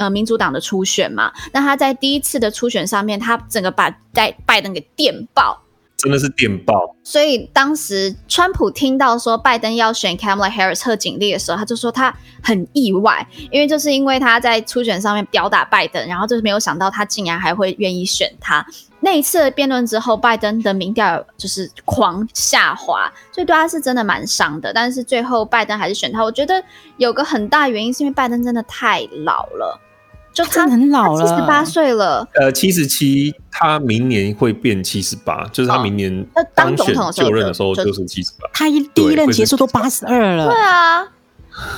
[0.00, 1.30] 呃民主党的初选嘛。
[1.52, 5.62] 那他在第一次的初选上面，他整个把在拜登给电爆。
[6.02, 18.64] 真的是电爆，所以当时川普听到说拜登要选 Kamala Harris 贺锦丽的时候，他就说他很意外，因为就是因为他在初选上面吊打拜登，然后就是没有想到他竟然还会愿意选他。
[19.00, 24.72] 那一次的辩论之后，拜登的民调就是狂下滑，所以对他是真的蛮伤的。
[24.72, 26.64] 但是最后拜登还是选他，我觉得
[26.96, 29.78] 有个很大原因是因为拜登真的太老了。
[30.32, 32.26] 就他很老了，七十八岁了。
[32.34, 38.48] 呃，七十七，他明年会变七十八，就是他明年当选就任的时候就是七十八。
[38.52, 40.48] 他一第一任结束都八十二了。
[40.48, 41.04] 对啊，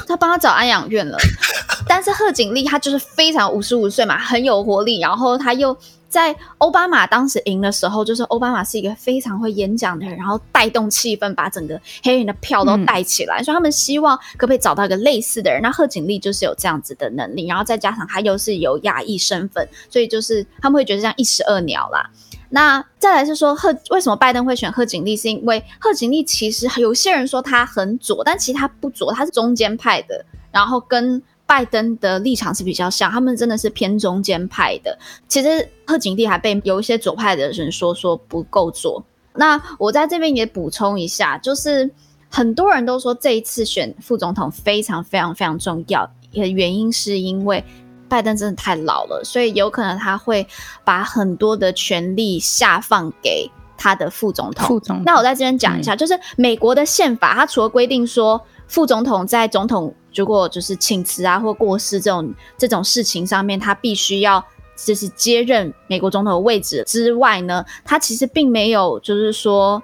[0.07, 1.17] 他帮他找安养院了。
[1.89, 5.77] 但是贺锦丽她就是非常五十五岁嘛，很有活力，然后她又。
[6.13, 13.43] 在奥巴马当时赢的时候，就是奥巴马是一个非常会演讲的人，然后带动气氛，把整个黑人的票都带起来。
[13.43, 15.63] 所以他们希望可不可以找到一个类似的人？
[15.63, 22.11] 那贺锦丽就是有这样子的能力，然后再加上他又是有亚裔身份，所以就是他们会觉得这样一石二鸟啦。
[22.51, 25.17] 那再来是说贺为什么拜登会选贺锦丽？
[25.17, 31.23] 是因为贺锦丽其实有些人说他很左，但其实他不左，他是中间派的，然后跟。
[31.53, 34.99] 拜登的立场是比较像，他们真的是偏中间派的。
[35.29, 39.05] 其实贺锦丽还被有一些左派的人说说不够左。
[39.35, 41.91] 那我在这边也补充一下，就是
[42.31, 47.63] 很多人都说这一次选副总统非常非常非常重要，原因是因为
[48.09, 50.47] 拜登真的太老了，所以有可能他会
[50.85, 54.69] 把很多的权力下放给他的副总统。
[54.69, 55.05] 副总统。
[55.05, 58.41] 那我在这边讲一下，嗯、就是美国的宪法，它除了规定说
[58.73, 64.43] 副总统在总统如果就是请辞啊或过世这种这种事情上面，他必须要
[64.75, 69.83] 就是接任美国总统的位置之外呢，他其实并没有就是说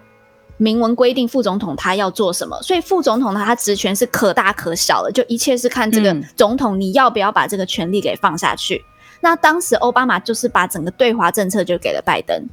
[0.56, 8.76] 明文规定副总统他要做什么，所以副总统呢，他职权是可大可小的，就一切是看这个总统你要不要把这个权力给放下去。
[8.76, 8.88] 嗯、
[9.20, 12.48] 那当时奥巴马就是把整个对华政策就给了拜登。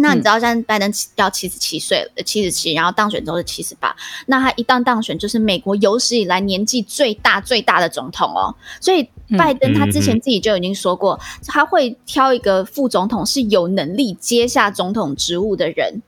[0.00, 3.94] 那你知道，现在拜登要七十七岁了，七十七，然后当选之后是七十八。
[4.26, 8.54] 那他一旦当选，就是美国有史以来年纪最大最大的总统哦。
[8.80, 16.02] 所以拜登他之前自己就已经说过，嗯嗯、他会挑一个副总统是有能力接下总统职务的人。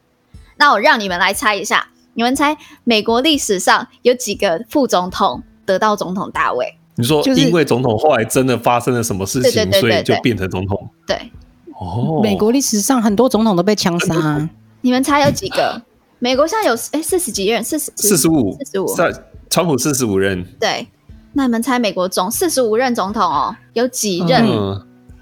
[0.56, 6.76] 那我让你们来猜一下，你们猜美国历史上有几个副总统得到总统大位？
[6.96, 10.90] 你说，因为总统后来真的发生了什么事情，对对对对对对，所以就变成总统？
[11.06, 11.30] 对。
[11.80, 14.50] 哦，美国历史上很多总统都被枪杀，啊，
[14.82, 15.80] 你们猜有几个？
[16.20, 19.10] 美国现在有哎四十几任，四十四十五，四十五，在
[19.48, 20.44] 川普四十五任。
[20.60, 20.86] 对，
[21.32, 24.46] 那你们猜美国总四十五任总统哦，有几任？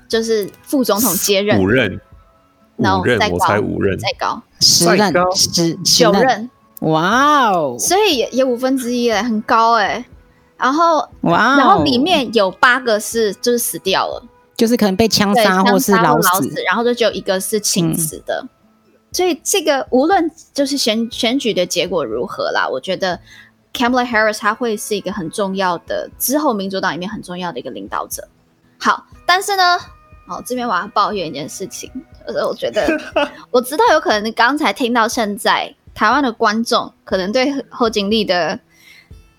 [0.08, 1.62] 就是副总统接任。
[1.62, 2.00] 五任，
[2.78, 4.42] 五任，我猜五任，再高。
[4.58, 7.76] 十任，十九任，哇哦！
[7.78, 10.04] 所以也也五分之一哎，很高哎。
[10.56, 14.22] 然后哇，然后里面有八个是就是死掉了。
[14.58, 18.48] 就是可能被枪杀或是老死，老死，然后就只有一个是请辞的，嗯、
[19.12, 23.20] 所以这个无论就是选选举的结果如何啦，我觉得
[23.72, 28.26] Kamala Harris 他会是一个很重要的之后民主党里面很重要的一个领导者。
[28.80, 29.78] 好，但是呢，
[30.26, 31.88] 哦，这边我要抱怨一件事情，
[32.26, 32.84] 就是我觉得
[33.52, 38.58] 我知道有可能你刚才听到现在台湾的观众可能对侯景丽的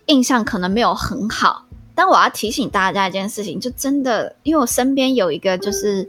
[0.05, 1.65] 印象可能没有很好。
[1.99, 6.07] 但我要提醒大家一件事情，就真的，因为我身边有一个就是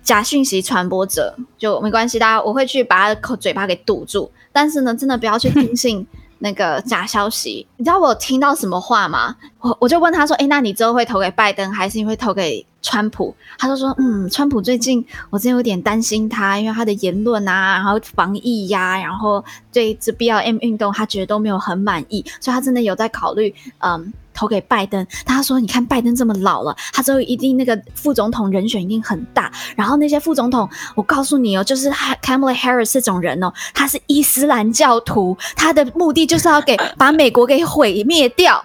[0.00, 4.30] 假讯息传播者，就没关系，大家我会去把他的口嘴巴给堵住。
[4.52, 6.06] 但是呢，真的不要去听信
[6.38, 7.66] 那个假消息。
[7.76, 9.34] 你知道我听到什么话吗？
[9.58, 29.52] 我我就问他说：“诶，那你之后会投给拜登，还是你会投给川普？”他就说：“嗯，川普最近我真的有点担心他，因为他的言论啊，然后防疫呀、然后对这 BLM 运动，他觉得都没有很满意，所以他真的有在考虑，嗯。”投给拜登，他说：“你看拜登这么老了，他之后一定那个副总统人选一定很大。
[29.76, 38.64] 然后那些副总统，我告诉你哦，就是 Kamala Harris 这种人哦，他是伊斯兰教徒，他的目的就是要给把美国给毁灭掉，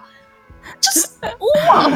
[0.80, 1.90] 就是哇。”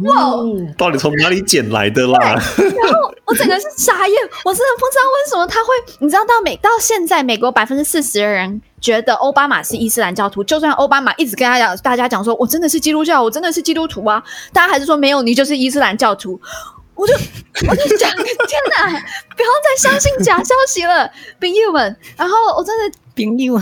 [0.00, 0.34] 哇！
[0.76, 2.18] 到底从哪里捡来的啦？
[2.20, 5.68] 然后我整个是傻眼，我真的不知道为什么他会。
[6.00, 16.40] 你知道到美到现在，美国百分之四十的人觉得奥巴马是伊斯兰教徒，就算奥巴马一直跟他讲，大家讲说我真的是基督教，我真的是基督徒啊，大家还是说没有，你就是伊斯兰教徒。
[16.96, 17.12] 我就
[17.68, 21.94] 我就讲，天哪，不要再相信假消息了，朋友们。
[22.16, 22.98] 然后我真的。
[23.16, 23.58] 朋友，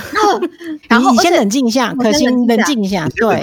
[0.88, 3.09] 然后你先冷静一下，可心冷静一下。
[3.14, 3.40] 对，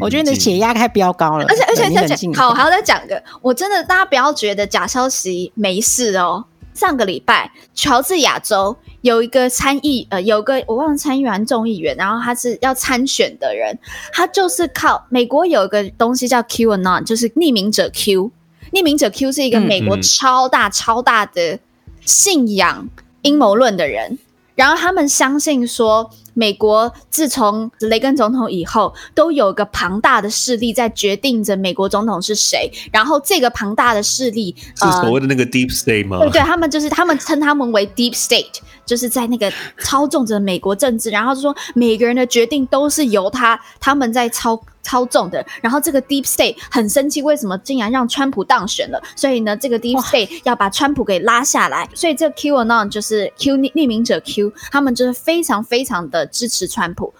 [0.00, 1.44] 我觉得你的血压太飙高了。
[1.46, 13.78] 而且而且而且，好，还要再讲个，我真的大家不要觉得假消息没事哦，上个礼拜，乔治亚州有一个参议，呃，有个我忘了参议员、众议员，然后他是要参选的人，
[14.12, 18.30] 他就是靠美国有一个东西叫 QAnon，就是匿名者 Q，
[18.72, 21.58] 匿名者 Q 是一个美国超大超大的
[22.04, 22.88] 信仰
[23.22, 24.18] 阴谋论的人，
[24.54, 26.10] 然后他们相信说。
[26.38, 32.70] 美国自从雷根总统以后，都有一个庞大的势力在决定着美国总统是谁。
[32.92, 36.20] 然后这个庞大的势力是所谓的那个 Deep State 吗？
[36.20, 41.10] 对对，他们就是他们称他们为 Deep State，就是在那个操纵着美国政治。
[41.10, 44.62] 然后就说每个人的决定都是由他他们在操。
[44.88, 48.98] 操纵的，然后这个 Deep State 很生气，为什么竟然让川普当选了？
[49.14, 51.86] 所以呢，这个 Deep State 要把川普给拉下来。
[51.94, 57.12] 所以这个 QAnon 就是 Q 匿名者 Q，他们就是非常非常的支持川普。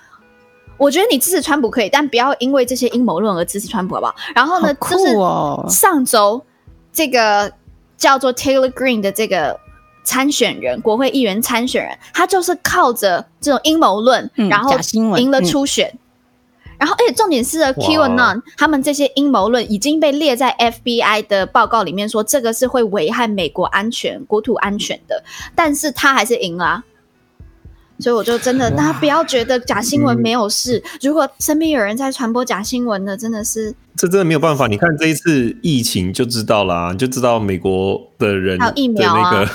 [0.79, 4.15] 我觉得你支持川普可以，但不要因为这些阴谋论而支持川普，好不好？
[4.35, 6.43] 然后呢，就是上周
[6.91, 7.53] 这个
[7.99, 9.61] 叫做 Taylor Green 的这个
[10.05, 14.73] 参选人，国会议员参选人，他就是靠着这种阴谋论，嗯、然后
[15.19, 15.91] 赢了初选。
[15.93, 15.99] 嗯
[16.79, 25.23] 然后，而且重点是，QAnon 他们这些阴谋论已经被列在 FBI 的报告里面，说这个是会危害美国安全、国土安全的，
[25.55, 26.85] 但是他还是赢了啊。
[27.99, 30.81] 所以我就真的，大家不要觉得假新闻没有事。
[31.03, 34.69] 如果身边有人在传播假新闻的，真的是这真的没有办法。
[34.69, 39.49] 你看这一次疫情就知道啦，就知道美国的人的那个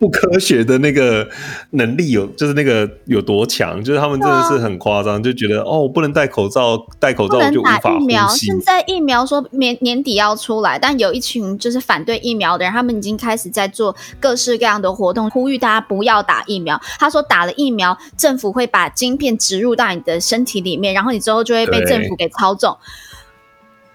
[0.00, 1.28] 不科学的那个
[1.70, 8.46] 能力有，就是那个有多强，就是他们真的是很夸张，就觉得哦，不能戴口罩，戴口罩就无法呼吸。
[8.46, 16.80] 现在疫苗说年年底要出来，但有一群就是反对疫苗的人，他们已经开始在做各式各样的活动，呼吁大家不要打疫苗。
[16.98, 22.76] 他说打了疫苗，政府会把晶片植入到你的身体里面，然后你之后就会被政府给操纵。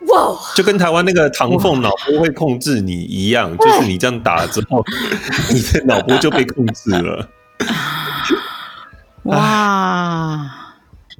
[0.08, 0.38] 哇！
[0.56, 4.84] 就跟台湾那个唐凤脑波会控制你一样，就是你这样打了之后，
[5.54, 7.30] 你的脑波就被控制了。
[9.24, 10.50] 哇，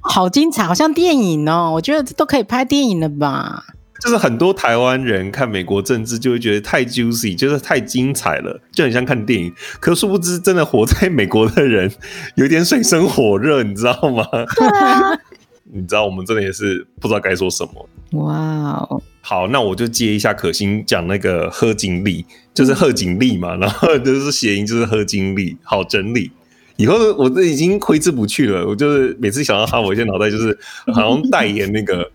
[0.00, 1.70] 好精彩，好像电影哦！
[1.74, 3.64] 我觉得这都可以拍电影了吧？
[4.00, 9.54] 就是很多台湾人看美国政治就会觉得太 juicy，就是太精彩了，就很像看电影。
[9.78, 11.88] 可殊不知，真的活在美国的人
[12.34, 14.26] 有点水深火热，你知道吗？
[14.56, 15.16] 对啊。
[15.64, 17.88] 你知道我们真的也是不知道该说什么。
[18.20, 26.30] 哇哦，好，那我就接一下可心讲那个贺锦丽，就是贺锦丽嘛，然后就是谐音就是贺锦丽，好整理。
[26.76, 30.58] 以后我这已经挥之不去了，我就是每次想到他，我现在脑袋就是
[30.92, 32.10] 好像代言那个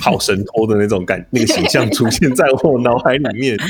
[0.00, 3.56] 好神偷的那种感，那个形象出现在我脑海里面。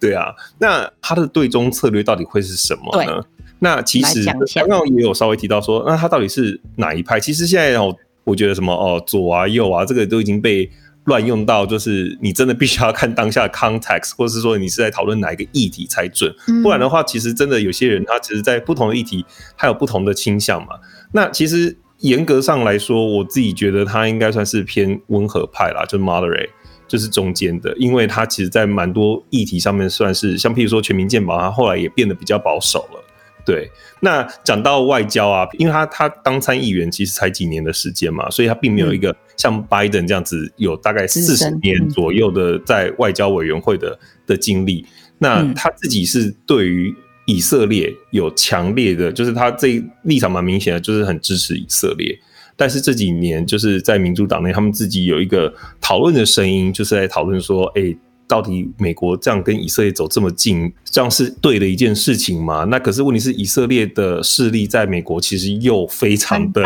[0.00, 3.24] 对啊，那他的对中策略到底会是什么呢？
[3.60, 7.20] 那其实刚刚也有稍微提到说，那他到底是哪一派？
[7.20, 7.94] 其实现在哦，
[8.24, 10.68] 我觉得什么哦，左啊右啊，这个都已经被
[11.04, 16.34] 乱用到，就是你真的必须要看当下的 context，或者是说你是在讨论哪一个议题才准。
[16.62, 19.24] 不然的话，其实真的有些人他其实，在不同的议题
[19.56, 20.74] 还有不同的倾向嘛。
[21.12, 26.48] 那其实严格上来说，我自己觉得他应该算是偏温和派啦，就是 moderate，
[26.88, 32.99] 就是中间的，因为他其实在蛮多议题上面算是，像譬如说全民健保，他后来也变得比较保守了。
[33.44, 44.84] 对，那讲到外交啊，因为他他当参议员其实才几年的时间嘛，所以他并没有一个像拜登这样子有大概四十年左右的在外交委员会的的经历。
[45.18, 46.94] 那他自己是对于
[47.26, 52.18] 以色列有强烈的，就是他这立场蛮明显的，就是很支持以色列。
[52.56, 57.96] 但是这几年就是在民主党内，他们自己有一个讨论的声音，就是在讨论说，哎。
[58.30, 62.64] 到底美国这样跟以色列走这么近，这样是对的一件事情吗？
[62.70, 66.62] 那可是问题是，以色列的势力在美国其实又非常的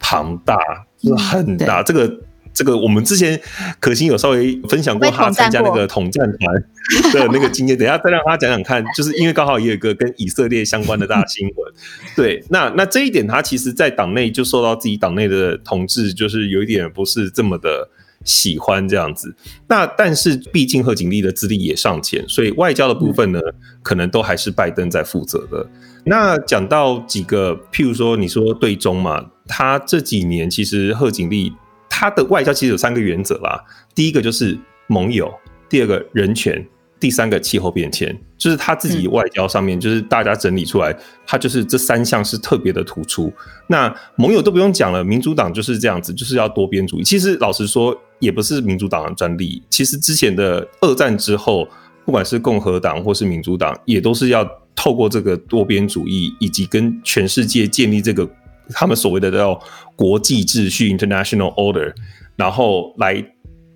[0.00, 0.58] 庞大，
[0.98, 1.84] 就是很大。
[1.84, 2.20] 这个
[2.52, 3.40] 这个，我们之前
[3.78, 6.54] 可心有稍微分享过他参加那个统战团
[7.14, 8.84] 的那个经验，等一下再让他讲讲看。
[8.96, 11.72] 就是因为刚好也有一个跟以色列相关的大新闻，
[12.16, 17.88] 对，那那这一点他其实，在党内就受到自己党内的统治，就是有一点不是这么的。
[18.24, 19.34] 喜欢这样子，
[19.68, 23.38] 那但是毕竟贺锦丽的资历也尚浅，所以外交的部分呢，
[23.82, 25.66] 可能都还是拜登在负责的。
[26.04, 31.52] 那讲到几个，譬如说你说对中嘛，他这几年其实贺锦丽
[31.88, 33.62] 他的外交其实有三个原则啦，
[33.94, 35.32] 第一个就是盟友，
[35.68, 36.66] 第二个人权。
[37.00, 43.30] 第三个气候变迁，就是他自己外交上面，就是大家整理出来，他就是这三项是特别的突出。
[43.66, 47.02] 那盟友都不用讲了，民主党就是这样子，就是要多边主义。
[47.02, 49.62] 其实老实说，也不是民主党的专利。
[49.70, 51.68] 其实之前的二战之后，
[52.04, 58.28] 不管是共和党或是民主党，也都是要透过这个多边主义，以及跟全世界建立这个
[58.70, 59.60] 他们所谓的叫
[59.96, 61.92] 国际秩序 （international order），
[62.36, 63.24] 然后来。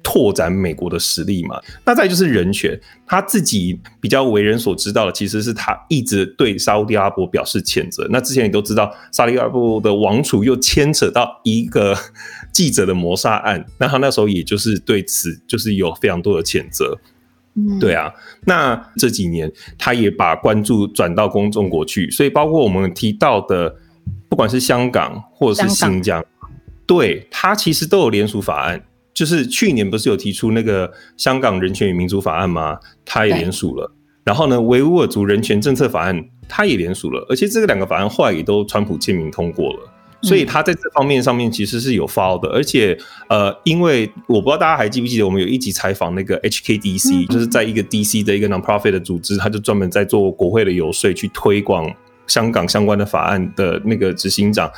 [0.00, 1.60] 拓展美国的实力嘛。
[1.84, 8.06] 那再就是人权，他自己比较为人所知道的，其实是他一直对沙乌地阿拉伯表示谴责。
[8.08, 11.94] 那之前你都知道，沙乌地阿拉伯的王储又牵扯到一个
[12.52, 16.98] 记者的谋杀案，那他那时候也就是对此就是有非常多的谴责。
[17.54, 18.12] 嗯，对啊，
[18.46, 23.74] 那这几年他也把关注转到公中国去，所以包括我们提到的，
[24.28, 26.24] 不管是香港或者是新疆，
[26.86, 28.84] 对他其实都有联署法案。
[29.14, 32.78] 就是去年不是有提出那个香港人权与民主法案吗？
[33.04, 33.92] 他也联署了。
[34.22, 39.80] 然后呢，维吾尔族人权政策法案他也联署了，而且这个两个法案后来也都川普签名通过了。
[40.22, 42.98] 所以他在这方面上面其实是有 follow 的，而且
[43.28, 51.88] 呃，因为我不知道大家还记不记得，我们有一集采访那个 HKDC，就是在一个 DC 的一个 non-profit 的组织，他就专门在做国会的游说，去推广
[52.26, 54.70] 香港相关的法案的那个执行长，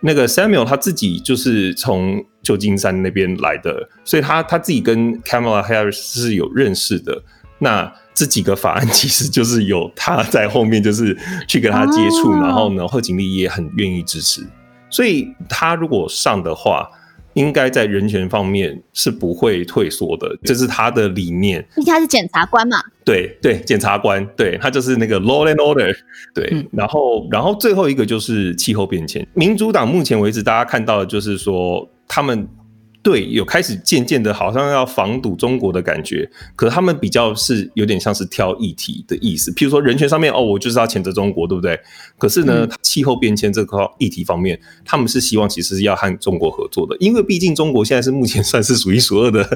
[0.00, 7.22] 那个 Samuel 他自己就是从旧金山那边来的，所以他他自己跟 Kamala Harris 是有认识的。
[7.58, 11.16] 那这几个法案其实就是有他在后面，就是
[11.48, 14.46] 去跟他接触，然后呢，贺锦丽也很愿意支持。
[14.94, 16.88] 所以他如果上的话，
[17.32, 21.60] 应该在人权方面是不会退缩的，这是他的理念。
[21.74, 22.76] 毕竟他是检察官嘛。
[23.04, 25.92] 对对，检察官，对，他就是那个 law and order。
[26.32, 29.26] 对，嗯、然后然后最后一个就是气候变迁。
[29.34, 32.48] 民主党目前为止，大家看到的就是说他们。
[33.04, 36.26] 对，有开始渐渐的，好像要防堵中国的感觉。
[36.56, 41.78] 可是他们比较是有点像是挑议题的意思，譬如说人权上面，哦，我就是要谴责中国，对不对？
[42.16, 49.46] 可是呢，气候变迁这个议题方面，他们是希望其实是要和中国合作的，因为毕竟中国现在是目前算是数一数二的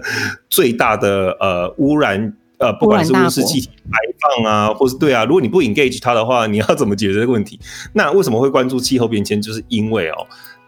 [0.50, 7.58] 最大的呃污染呃，不管是温室气体排放啊，或是对啊，如果你不 engage 它的话，你要怎么解决这个问题？
[7.94, 9.40] 那为什么会关注气候变迁？
[9.40, 10.26] 就是因为哦，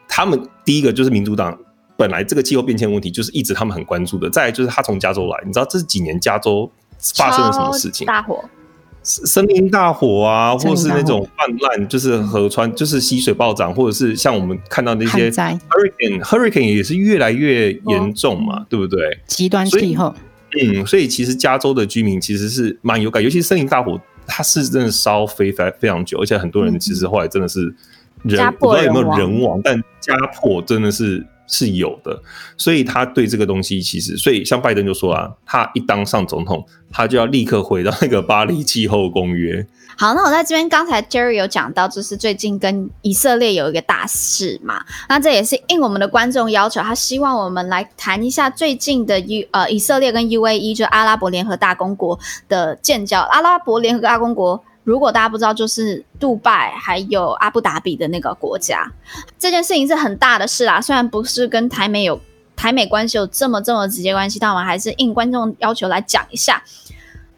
[0.08, 1.58] 他们第一个就是民主党。
[2.00, 4.30] 本来这个气候变迁问题就是一直他们很关注的。
[4.30, 6.72] 再来就是他从加州来，你知道这几年加州
[7.14, 8.06] 发生了什么事情？
[8.06, 8.42] 大火，
[9.02, 19.18] 森林大火啊，或是那种泛滥，就是河川就是溪水暴涨，或者是像我们看到那些 hurricane，hurricane 也是越来越严重嘛，对不对？
[19.26, 20.14] 极端气候，
[20.58, 27.74] 嗯，所以其实加州的居民其实是蛮有感，尤其是森林大火，它是真的烧非非非常久，而且很多人其实后来真的是
[28.22, 31.26] 人，我不知道有没有人亡，但家破真的是。
[31.50, 32.22] 是有的，
[32.56, 39.66] 所以他对这个东西其实，所以像拜登就说啊，他一当上总统，他就要立刻回到那个巴黎气候公约。
[39.98, 54.64] 好，那我在这边刚才 Jerry 有讲到，就是最近跟以色列有一个大事嘛，那这也是应我们的观众要求，他希望我们来谈一下最近的 U 呃以色列跟 UAE 就阿拉伯联合大公国的建交，阿拉伯联合大公国。
[54.82, 58.90] 如果大家不知道，就是杜拜还有阿布达比的那个国家，
[59.38, 60.80] 这件事情是很大的事啦。
[60.80, 62.18] 虽然不是跟台美有
[62.56, 66.62] 台美关系有这么这么直接关系，但我们还是应观众要求来讲一下。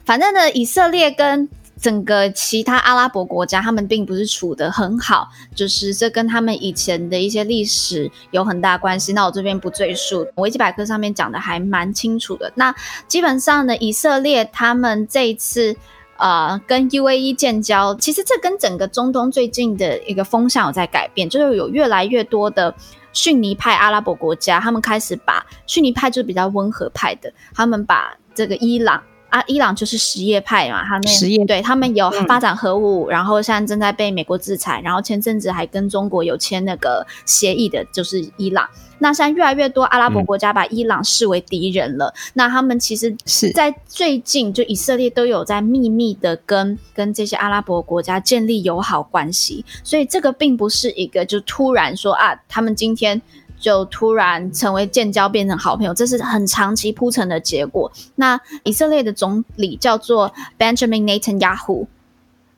[0.05, 1.49] 反正呢，以色列跟
[1.81, 9.13] 整个其他阿拉伯国家，他们并不是处得很好，就是这跟他们以前的一些历史有很大关系。
[9.13, 12.53] 那我这边不赘述，维基百科上面讲的还蛮清楚的。
[12.55, 12.73] 那
[13.09, 15.77] 基本上呢，以色列他们这一次。
[16.23, 22.73] 呃，跟 UAE 建交，其实这跟整个中东最近的一个风向有在改变，就是有越来越多的
[23.13, 29.03] 逊尼派阿拉伯国家，他们开始把逊尼派就是比较温和派的，他们把这个伊朗
[29.33, 38.69] 啊，伊朗就是什叶派嘛，他们对他们有发展核武，嗯，然后现在正在被美国制裁，然后前阵子还跟中国有签那个协议的，就是伊朗。
[38.99, 42.07] 那现在越来越多阿拉伯国家把伊朗视为敌人了。
[42.15, 49.65] 嗯、那他们其实是在最近，就以色列都有在秘密的跟跟这些阿拉伯国家建立友好关系。
[49.83, 53.21] 所以这个并不是一个就突然说啊，他们今天
[53.63, 57.91] 就突然成为建交变成好朋友，这是很长期铺陈的结果。
[58.17, 61.87] 那以色列的总理叫做 Benjamin Netanyahu。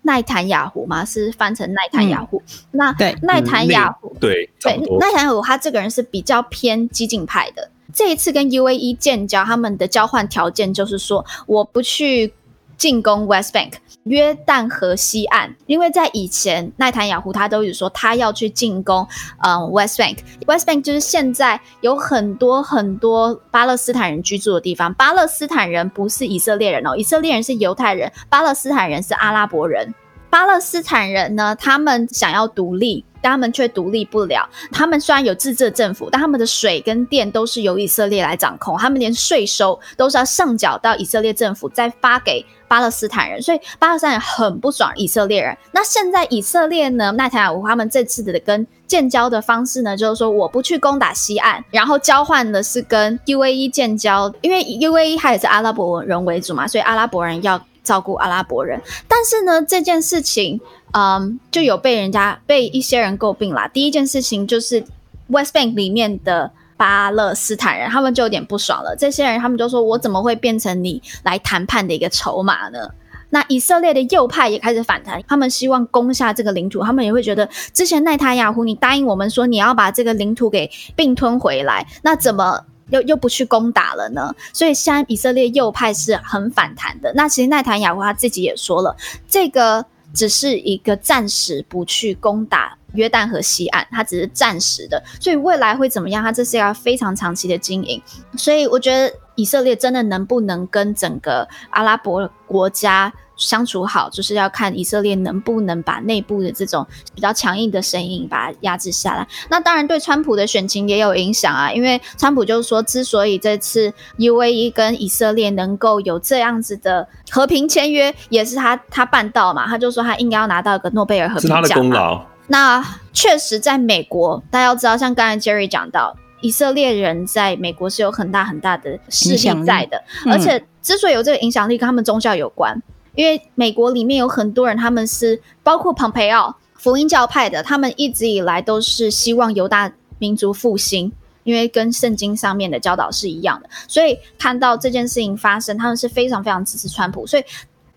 [0.07, 2.38] 奈坦雅胡嘛，是翻成奈坦雅胡。
[2.46, 7.70] 嗯、那对奈坦雅胡，对对奈坦雅胡，他这个人是比较偏激进派的。
[7.92, 12.32] 这一次跟 UAE 建交，他们的交换条件就是说，我不去。
[12.76, 13.72] 进攻 West Bank
[14.04, 19.06] 约旦河西岸，因为在以前，奈坦雅胡他都有说他要去进攻，
[19.42, 20.18] 嗯，West Bank。
[20.46, 24.92] West Bank 就是现在有很多很多巴勒斯坦人居住的地方。
[24.94, 29.94] 巴勒斯坦人不是以色列人哦，以色列人是犹太人，巴勒斯坦人是阿拉伯人。
[30.28, 33.04] 巴勒斯坦人呢，他们想要独立。
[33.24, 34.46] 但他们却独立不了。
[34.70, 38.76] 他们虽然有自治政府，但他们的水跟电都是由以色列来掌控。
[38.76, 42.44] 他们连税收都是要上缴到以色列政府，再发给
[42.74, 43.40] 巴勒斯坦人。
[43.40, 45.56] 所以巴勒斯坦人很不爽以色列人。
[45.72, 47.12] 那现在以色列呢？
[47.12, 58.80] 奈塔亚胡他们这次的跟建交的方式呢，就是说我不去攻打西岸，然后交换的是跟 UAE 建交，因为 UAE 它也是阿拉伯人为主嘛，所以阿拉伯人要照顾阿拉伯人。
[59.06, 60.60] 但是呢，这件事情。
[60.96, 63.66] 嗯，就有被人家被一些人诟病啦。
[63.66, 64.84] 第一件事情就是
[65.26, 68.94] West Bank 里面的巴勒斯坦人，他们就有点不爽了。
[68.98, 72.88] 这些人他们就说：“我怎么会变成你来谈判的一个筹码呢？”
[73.30, 82.60] 那以色列的右派也开始反弹，他们希望攻下这个领土，他们也会觉得之前内塔亚胡你答应我们说你要把这个领土给并吞回来，那怎么
[82.90, 84.34] 又又不去攻打了呢？
[84.52, 87.12] 所以现在以色列右派是很反弹的。
[87.14, 88.96] 那其实内塔亚胡他自己也说了，
[89.28, 89.84] 这个。
[90.14, 96.22] 只是一个暂时不去攻打约旦河西岸，它只是暂时的，所以未来会怎么样？
[96.22, 98.00] 它这是要非常长期的经营。
[98.38, 109.26] 所以我觉得以色列真的能不能跟整个阿拉伯国家相处好，就是要看以色列能不能把内部的这种比较强硬的声音把它压制下来。
[109.49, 121.62] 那当然对川普的选情也有影响啊，因为川普就是说，之所以这次 UAE 跟以色列能够有这样子的和平签约，也是他他办到嘛，他就说他应该要拿到一个诺贝尔和平奖。
[121.64, 122.24] 是他的功劳。
[122.47, 132.80] 那确实在美国，大家要知道，像刚才 Jerry 讲到，以色列人在美国是有很大很大的势力在的，而且之所以有这个影响力，跟他们宗教有关。
[133.14, 141.12] 因为美国里面有很多人，他们是包括蓬佩奥福音教派的，他们一直以来都是希望犹大民族复兴，
[141.44, 147.44] 因为跟圣经上面的教导是一样的，所以看到这件事情发生，他们是非常非常支持川普，所以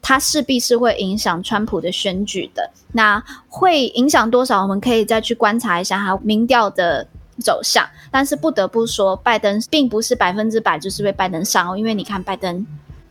[0.01, 2.69] 他势必是会影响川普的选举的。
[2.93, 4.61] 那会影响多少？
[4.61, 7.05] 我们可以再去观察一下他民调的
[7.39, 7.85] 走向。
[8.09, 12.65] 但是不得不说，拜登并不是百分之百就是被拜登上哦，因为你看拜登。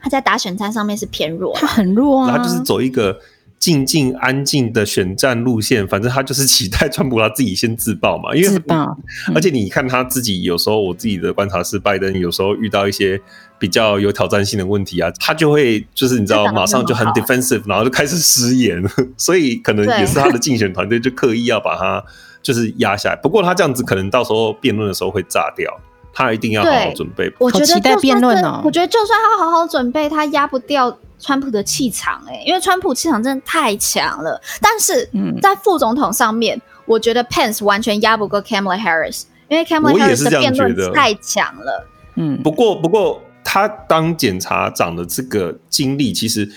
[0.06, 2.30] 他在打选战上面是偏弱，他很弱啊。
[2.30, 3.18] 他就是走一个
[3.58, 8.32] 静静安静的选战路线，反正他就是期待川普他自己先自爆嘛。
[8.32, 8.96] 因为自爆，
[9.34, 13.20] 而且你看他自己有时候，我自己的观察是，拜登有时候遇到一些
[13.58, 18.80] 比较有挑战性的问题啊，他就会就是你知道，马上就很 defensive，然后就开始失言。
[19.18, 22.00] 所以可能也是他的 竞选团队就刻意要把他
[22.40, 23.16] 就是压下来。
[23.16, 25.68] 不过他这样子可能到时候辩论的时候会炸掉。
[26.16, 27.30] 他一定要好好准备。
[27.38, 28.62] 我觉得期待辩论哦。
[28.64, 34.40] 我觉得就算他好好准备，他压不掉川普的气场哎，因为川普气场真的太强了。
[34.62, 35.06] 但是
[35.42, 41.86] 在副总统上面，嗯、我觉得 Pence 完全压不过 Kamala Harris，因为 Kamala Harris 的辩论太强了。
[42.14, 46.50] 嗯，不过不过他当检察长的这个经历，其实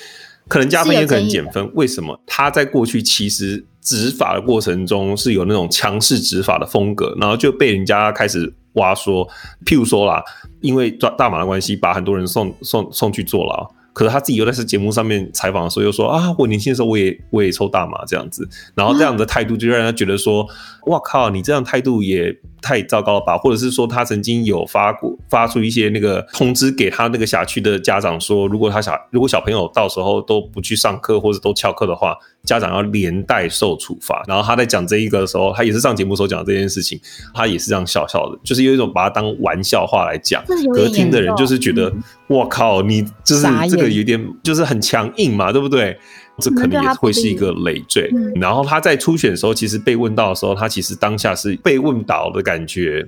[0.48, 1.70] 可能加分也可能减分。
[1.74, 2.18] 为什么？
[2.26, 8.54] 他在过去其实执法的过程中是有那种强势执法的风格，然后就被人家开始。
[8.80, 9.28] 挖说，
[9.66, 10.24] 譬如说啦，
[10.62, 13.70] 因为抓大麻的关系，把很多人送送送去坐牢。
[13.92, 18.48] 可是他自己又在节目上面采访的时候，又说啊，我年轻的时候我也我也抽大麻这样子。
[18.74, 20.48] 然后这样的态度就让人觉得说，
[20.86, 23.38] 哇靠，你这样态度也太糟糕了吧？
[23.38, 32.16] 或者是说，他曾经有发过发出一些那个通知给他那个辖区的家长说，如果他小如果小朋友到时候都不去上课或者都翘课的话。
[32.46, 37.00] 家长要连带受处罚，然后他在讲这一个的时候，他也是上节目时候讲这件事情，
[37.34, 40.44] 他也是这样笑笑的，就是有一种把它当玩笑话来讲。
[40.74, 41.94] 可是听的人就是觉得，
[42.28, 45.98] 我、嗯、靠，你就是这个有点就是很强硬嘛，对不对？
[46.40, 48.10] 这可能也会是一个累赘。
[48.16, 53.06] 嗯、然后他在初选的时候，其实被问到的时候，他其实当下是被问倒的感觉。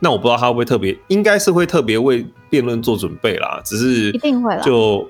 [0.00, 3.60] 那我不知道他会不会特别，应该是会特别为辩论做准备啦。
[3.64, 5.08] 只是一定会啦，就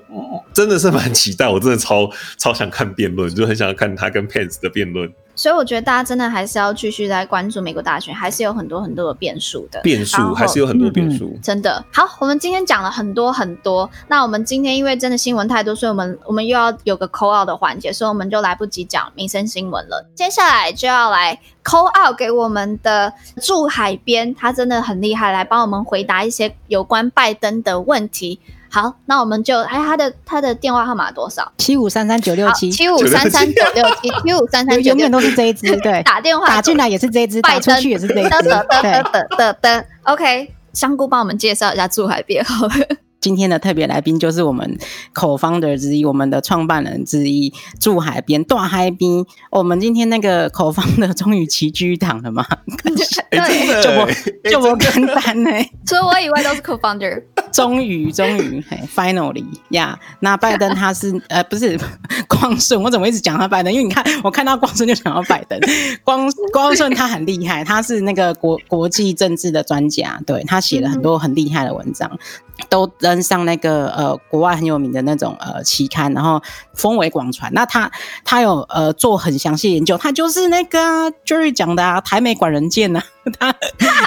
[0.53, 5.11] 真的是蛮期待，我真的超超想看辩论，就很想要看他跟 Pence 的辩论。
[5.41, 9.81] 所以我觉得大家真的还是要继续在关注美国大选，还是有很多很多的变数的。
[9.81, 11.83] 变数还是有很多变数，真的。
[11.91, 13.89] 好，我们今天讲了很多很多。
[14.07, 20.07] 那我们今天因为真的新闻太多，所以我们我们又要有个 call out 的环节，所以我们就来不及讲民生新闻了。
[20.13, 23.11] 接下来就要来 call out 给我们的
[23.41, 28.39] 驻海边，他真的很厉害，来帮我们回答一些有关拜登的问题。
[28.73, 31.51] 好，那我们就哎，他的他的电话号码多少？
[31.57, 39.85] 七五三三九六七，七五三三九六七，七五三三九六七，永远都是这一支，对，打电话打进来也是这一支，打出去也是这一支，噔噔噔噔噔噔。
[40.03, 42.73] OK，香菇帮我们介绍一下珠海别好了。
[43.21, 44.77] 今天的特别来宾就是我们
[45.13, 49.23] co-founder 之一，我们的创办人之一，住海边，大海边。
[49.51, 52.43] 我们今天那个 co-founder 终于齐聚一堂了嘛？
[53.29, 55.51] 对，就我就我跟单呢，
[55.85, 57.21] 除了我以外都是 co-founder。
[57.51, 58.63] 终于，终于
[58.95, 60.15] ，finally 呀、yeah！
[60.21, 61.77] 那拜登他是呃不是
[62.27, 63.71] 光顺，我怎么一直讲他拜登？
[63.71, 65.59] 因为你看，我看到光顺就想到拜登。
[66.03, 72.09] 光光顺他很厉害，他是那个国国际政治的专家，对，他写了很多很厉害的文章。
[72.13, 72.19] 嗯
[72.69, 76.41] 都登上那个呃国外很有名的那种呃期刊，然后
[76.73, 77.51] 风为广传。
[77.53, 77.91] 那他
[78.23, 83.03] 他有呃做很详细研究，他就是那个 Jerry 讲的啊，台美管人剑啊，
[83.39, 83.53] 他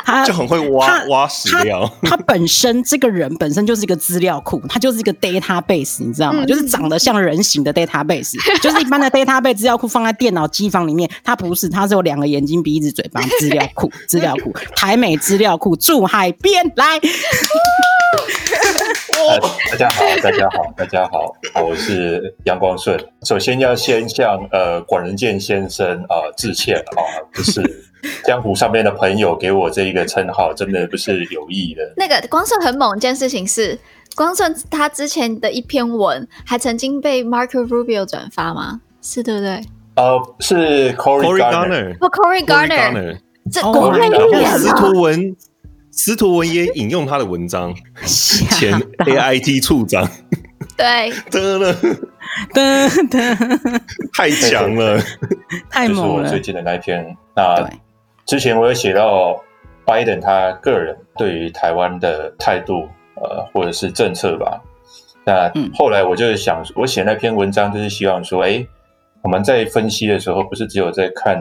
[0.04, 1.90] 他就很会挖挖史料。
[2.02, 6.42] 他，本身这个人本身就是一个资料库，他就是一个 database，你知道吗？
[6.44, 17.00] 嗯、就是长得像人形的 database，就是一般的 database 资料库放在电脑机房里面，他不是，他是有两个眼睛、鼻子、嘴巴，资料库， 资料库，台美资料库，住海边来。
[19.28, 22.98] 呃，大家好，大家好，大家好，我是杨光顺。
[23.22, 27.00] 首先要先向呃管仁健先生啊、呃、致歉啊，
[27.32, 27.62] 不是
[28.26, 31.82] 江湖上面的朋友给我这一个称号，真的不是有意的。
[31.96, 33.78] 那个光顺很猛，一件事情是
[34.14, 38.82] 光顺他之前的一篇文还曾经被 Marco Rubio 转发吗？
[39.00, 39.62] 是对不对？
[39.96, 43.18] 呃，是 Cory Gardner，不 Cory Gardner，
[43.50, 45.34] 这国外的司徒文。
[45.96, 47.72] 司徒文也引用他的文章，
[48.04, 48.72] 前
[49.06, 50.06] AIT 处长，
[50.76, 51.72] 对，得了，
[52.52, 53.36] 得得，
[54.12, 55.00] 太强了，
[55.70, 56.22] 太猛了。
[56.22, 57.70] 就是我最近的那一篇，那
[58.26, 59.40] 之前我有写到
[59.84, 64.60] 拜登他个人对于台湾的态度，呃，或者是政策吧。
[65.24, 68.66] 那后来我就想，我写那篇文章就是希望说，哎，
[69.22, 71.40] 我们在分析的时候，不是只有在看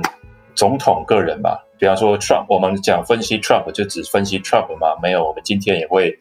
[0.54, 1.58] 总统个人嘛。
[1.84, 4.98] 比方说，Trump，我们讲分析 Trump 就只分析 Trump 嘛？
[5.02, 6.18] 没有，我们今天也会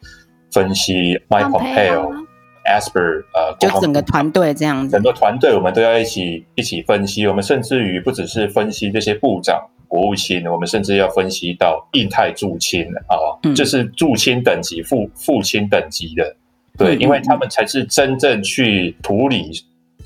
[0.51, 2.27] 分析 Mike Pompeo。
[2.65, 4.91] Asper，呃，就整个团队这样子。
[4.91, 7.25] 整个团队我们都要一起一起分析。
[7.29, 16.37] 我们甚至于不只是分析这些部长、国务卿，我们甚至要分析到印太驻青啊，这、嗯就是驻青等级、副副亲等级的。
[16.77, 19.53] 对，嗯、因为他们才是真正去处理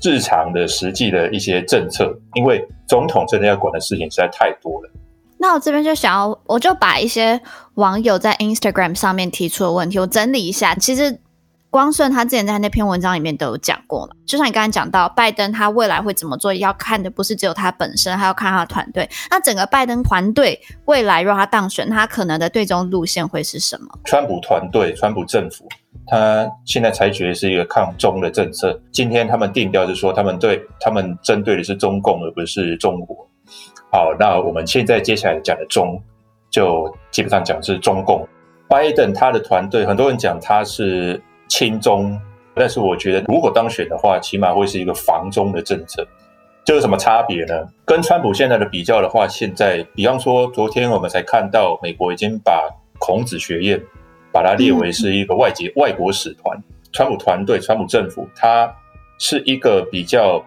[0.03, 2.15] 日常的实际的一些政策。
[2.35, 4.91] 因为总统真的要管的事情实在太多了。
[5.39, 7.39] 那我这边就想要，我就把一些
[7.75, 10.73] 网友在 Instagram 上面提出的问题，我整理一下。
[10.75, 11.19] 其实
[11.69, 19.07] 光顺他之前在那篇文章里面都有讲过了，就像你刚才讲到，拜登他未来会怎么做，要看的不是只有他本身，还要看他的团队。
[19.29, 23.87] 那整个拜登团队未来若他当选，他可能的对中路线会是什么？
[24.05, 25.67] 川普团队、川普政府，
[26.07, 28.79] 他现在采取的是一个抗中的政策。
[28.91, 33.26] 今天他们定调是说，他们对他们针对的是中共，而不是中国。
[33.97, 35.99] 好，那我们现在接下来讲的中，
[36.51, 38.27] 就基本上讲是中共。
[38.69, 42.15] 拜登他的团队，很多人讲他是亲中，
[42.53, 46.05] 但是我觉得如果当选的话，起码会是一个防中的政策。
[46.63, 47.67] 这有什么差别呢？
[47.85, 52.69] 跟川普现在的比较的话，现在比方说，昨天我们才看到美国已经把
[52.99, 53.81] 孔子学院
[54.31, 56.55] 把它列为是一个外籍外国使团。
[56.93, 58.71] 川普团队、川普政府，它
[59.17, 60.39] 是一个比较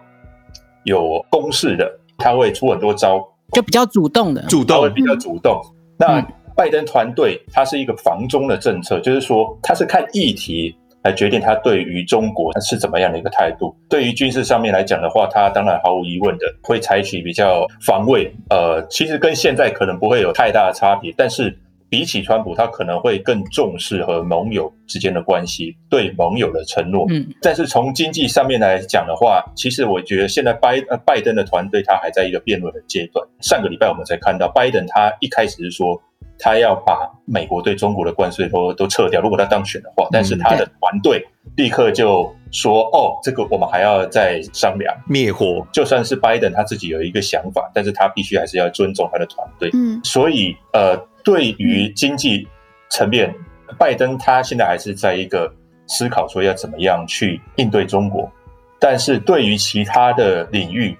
[0.85, 1.97] 有公式的。
[2.17, 5.61] 他会出很多招，就比较主动的，主动会比较主动。
[5.97, 6.21] 那
[6.55, 13.75] 拜登团队他是一个防中的政策，就是说他是看议题来决定他对于中国是怎么样的一个态度。
[13.89, 18.33] 对于军事上面来讲的话，他当然毫无疑问的会采取比较防卫。
[18.49, 21.57] 呃，其实跟现在可能不会有太大的差别，但是。
[21.91, 27.05] 比起川普，他可能会更重视和盟友之间的关系，对盟友的承诺。
[27.09, 33.27] 嗯，但是从经济上面来讲的话，其实我觉得现在拜呃拜登的团队他还在一个辩论的阶段。
[33.41, 36.01] 上个礼拜我们才看到，拜登他一开始是说
[36.39, 40.07] 他要把美国对中国的关税都都撤掉，如果他当选的话。
[40.13, 41.21] 但是他的团队
[41.57, 49.69] 立刻就说：“哦，这个我们还要再商量灭火。”就算是拜登他自己有一个想法，但是他必须还是要尊重他的团队。
[49.73, 50.97] 嗯，所以呃。
[51.23, 52.47] 对于经济
[52.89, 53.33] 层面，
[53.77, 55.51] 拜登他现在还是在一个
[55.87, 58.31] 思考说要怎么样去应对中国，
[58.79, 60.97] 但是对于其他的领域，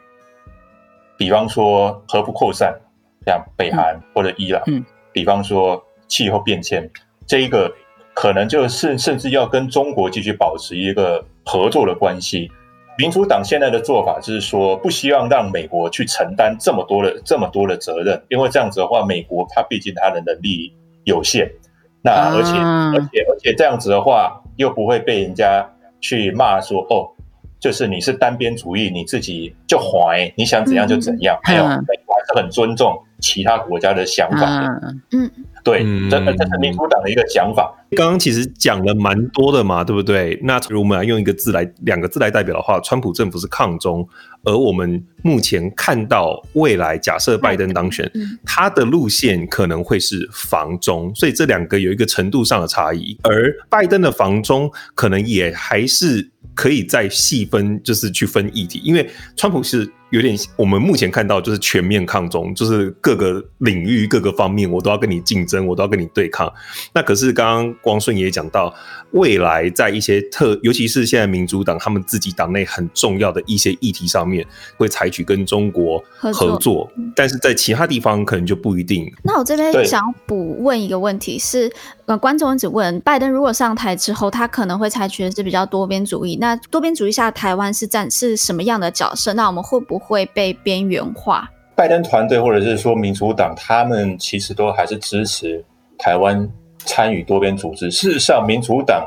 [1.18, 2.74] 比方说核不扩散，
[3.26, 4.64] 像北韩或者伊朗，
[5.12, 6.90] 比方说气候变迁，
[7.26, 7.74] 这一个
[8.14, 12.52] 可能就是甚至要跟中国继续保持一个合作的关系。
[12.98, 20.72] 民主党现在的做法就是说，不希望让美国去承担这么多的这么多的责任，因为这样子的话，美国它毕竟它的能力
[21.06, 21.50] 有限，
[22.04, 25.68] 那而且、啊、而且而且这样子的话，又不会被人家
[26.00, 27.10] 去骂说哦，
[27.60, 34.96] 就是你是单边主义，你自己就怀，你想怎样就怎样，没有、嗯，美国还是很尊重其他国家的想法的。
[35.12, 35.32] 嗯，
[35.64, 37.72] 对，这这是民主党的一个想法。
[37.92, 40.40] 刚刚其实讲了蛮多的嘛，对不对？
[40.44, 44.08] 那如果我们来用一个字来，两个字来代表的话，川普政府是抗中，
[44.44, 48.10] 而我们目前看到未来假设拜登当选，
[48.46, 53.18] 他的路线可能会是防中，所以这两个有一个程度上的差异。
[53.24, 59.92] 而拜登的防中可能也还是可以再细分，就是去分议题，因为川普是。
[60.12, 66.52] 有点，我们目前看到就是全面抗中，就是各个领域、各个方面，我都要跟你竞争，我都要跟你对抗。
[66.94, 68.74] 那可是刚刚光顺也讲到，
[69.12, 74.46] 未来在一些特，尤其是现在民主党他们自己党内很重要的一些议题上面，
[74.78, 79.10] 会采取跟中国合作，合作，但是在其他地方可能就不一定。
[79.24, 81.72] 那我这边想补问一个问题是。
[82.08, 86.36] 呃，观众只问拜登如果上台之后，他可能会采取的是比较多边主义。
[86.42, 89.32] 那多边主义下，台湾是占是什么样的角色？
[89.34, 91.50] 那我们会不会被边缘化？
[91.76, 95.64] 拜登团队或者是说民主党，他们其实都还是支持
[95.98, 96.48] 台湾
[96.80, 97.90] 参与多边组织。
[97.90, 99.06] 事实上，民主党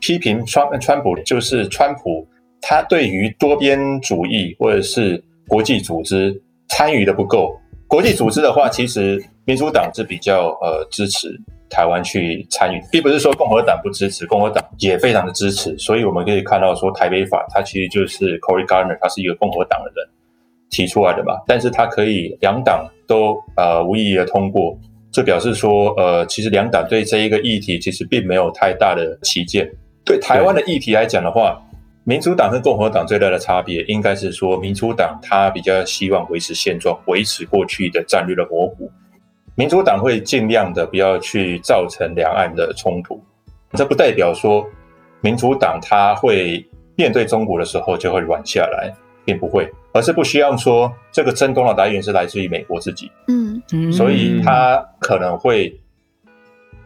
[0.00, 2.26] 批评川川普，就是川普
[2.60, 6.34] 他对于多边主义或者是国际组织
[6.68, 7.56] 参与的不够。
[7.86, 11.28] 国际组织的话，其实民主党是比较呃支持。
[11.74, 15.74] 台湾去参与，并不是说共和党不支持，共和党也非常的支持。
[15.78, 20.06] 所以我们可以看到，说台北法它其实就是 Cory Gardner，他是一个共和党的人
[20.72, 21.34] 提出来的嘛。
[21.46, 24.76] 但是他可以两党都呃无异议的通过，
[25.12, 29.70] 这表示说呃其实两党对这一个议题其实并没有太大的歧见。
[30.04, 31.62] 对台湾的议题来讲的话，
[32.02, 38.90] 民主党跟共和党最大的差别应该是说，民主党他比较希望维持现状，维持过去的战略的模糊。
[39.54, 43.22] 民主党会尽量的不要去造成两岸的冲突，
[43.74, 44.66] 这不代表说
[45.20, 46.66] 民主党他会
[46.96, 48.92] 面对中国的时候就会软下来，
[49.24, 55.78] 并不会，而是不希望说这个真空的来源是来自于美国自己，嗯嗯，所以他可能会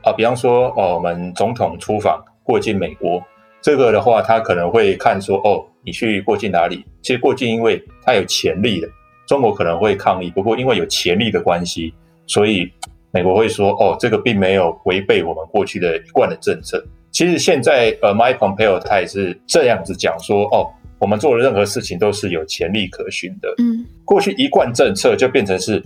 [0.02, 3.22] 啊，比方说哦，我们总统出访过境美国，
[3.60, 6.84] 这个的话他可能会看说哦，你去过境哪里？
[7.02, 8.88] 其实过境因为他有潜力的，
[9.26, 11.92] 中国可能会抗议，不过因为有潜力的关系。
[12.28, 12.68] 所以，
[13.12, 20.68] 美国会说：“哦，这个并没有违背我们过去的一贯的政策。”其实现在，呃，Mike Pompeo 他也是这样子讲说：“哦，
[20.98, 25.82] 我们做的任何事情都是有潜力可循的。”嗯，过去一贯政策就变成是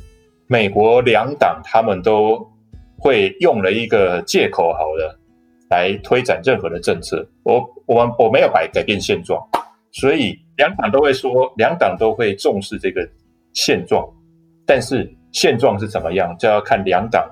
[0.46, 2.46] 美国两党他们都
[2.98, 5.18] 会用了一个借口，好了，
[5.68, 7.26] 来推展任何的政策。
[7.42, 9.40] 我、我们、我没有改改变现状，
[9.92, 13.08] 所以两党都会说，两党都会重视这个
[13.52, 14.08] 现状，
[14.66, 15.10] 但是。
[15.32, 17.24] 现状是怎么样，就要看两党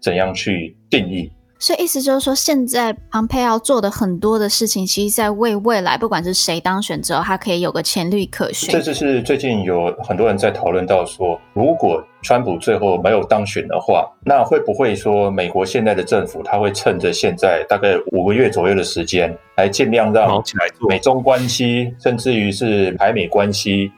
[0.00, 1.30] 怎样去定义。
[1.64, 8.68] 所以意思就是说，现在蓬佩奥做的很多的事情，其实在为未来，不管是谁当选之后，他可以有个潜力可循。
[8.70, 20.44] 这就是最近有很多人在讨论到说，如果川普最后没有当选的话，那会不会说美国现在的政府他会趁着现在大概五个月左右的时间，来尽量让
[20.86, 23.90] 美中关系，甚至于是台美关系。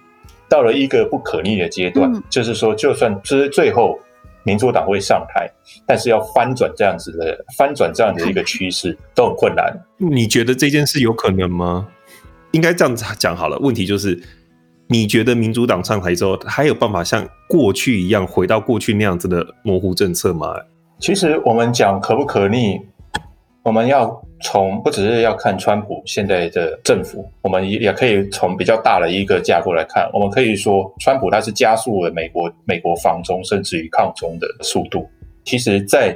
[0.48, 3.98] 到了一个不可逆的阶段，嗯、就是说，就算之最后
[4.46, 5.50] 民主党会上台，
[5.84, 9.76] 但是要翻转这样子的翻转这样的一个趋势 都很困难。
[9.98, 11.88] 你觉得这件事有可能吗？
[12.52, 13.58] 应该这样子讲好了。
[13.58, 14.18] 问题就是，
[14.88, 20.54] 你觉得民主党上台之后，还有办法像过去一样回到过去那样子的模糊政策吗？
[21.00, 22.80] 其实我们讲可不可逆，
[23.66, 24.22] 我们要。
[24.42, 30.08] 从不只是要看川普现在的政府，我们也也可以从比较大的一个架构来看。
[30.12, 35.08] 我们可以说，川普他是加速了美国美国防中甚至于抗中的速度。
[35.42, 36.14] 其实，在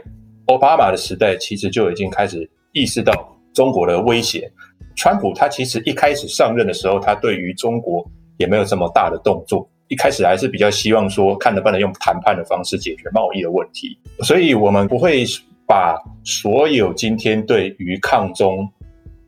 [0.49, 3.15] 奥巴马的时代，其实就已经开始意识到
[3.55, 4.53] 中国的威胁。
[4.95, 9.67] 川普他其实一开始上任的时候，他对于中国也没有这么大的动作。
[9.89, 13.99] 一开始还是比较希望说，看能不能用谈判的方式解决贸易的问题。
[14.23, 15.25] 所以，我们不会。
[15.71, 18.69] 把所有今天对于抗中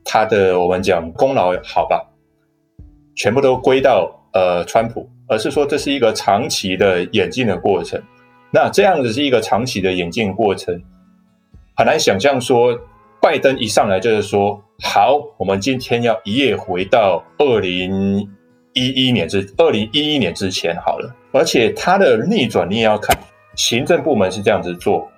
[0.03, 2.05] 他的我们讲功劳好吧，
[3.15, 7.97] 全部都归到呃川普，而是说这是一个长期的演进的过程。
[8.51, 10.77] 那这样子是一个长期的演进过程，
[11.77, 12.77] 很难想象说
[13.21, 18.19] 拜登一上来就是说好，我们今天要一夜回到二零
[18.73, 21.15] 一一年之二零一一年之前好了。
[21.31, 23.17] 而且他的逆转你也要看，
[23.55, 25.09] 行政部门是这样子做。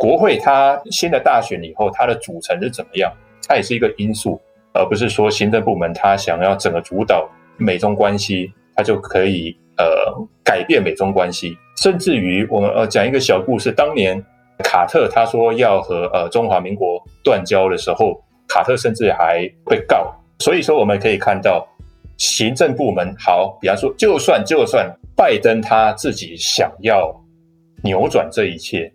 [0.00, 3.12] 国会它新的大选以后，它的组成是怎么样？
[3.46, 4.40] 它也是一个因素，
[4.72, 7.28] 而不是说行政部门它想要整个主导
[7.58, 9.86] 美中关系，它就可以呃
[10.42, 11.54] 改变美中关系。
[11.76, 14.18] 甚至于我们呃讲一个小故事，当年
[14.64, 20.10] 卡特他说要和呃中华民国断交的时候，卡特甚至还被告。
[20.38, 21.68] 所以说我们可以看到，
[22.16, 27.14] 行政部门好，比方说，就算就算拜登他自己想要
[27.84, 28.90] 扭转这一切。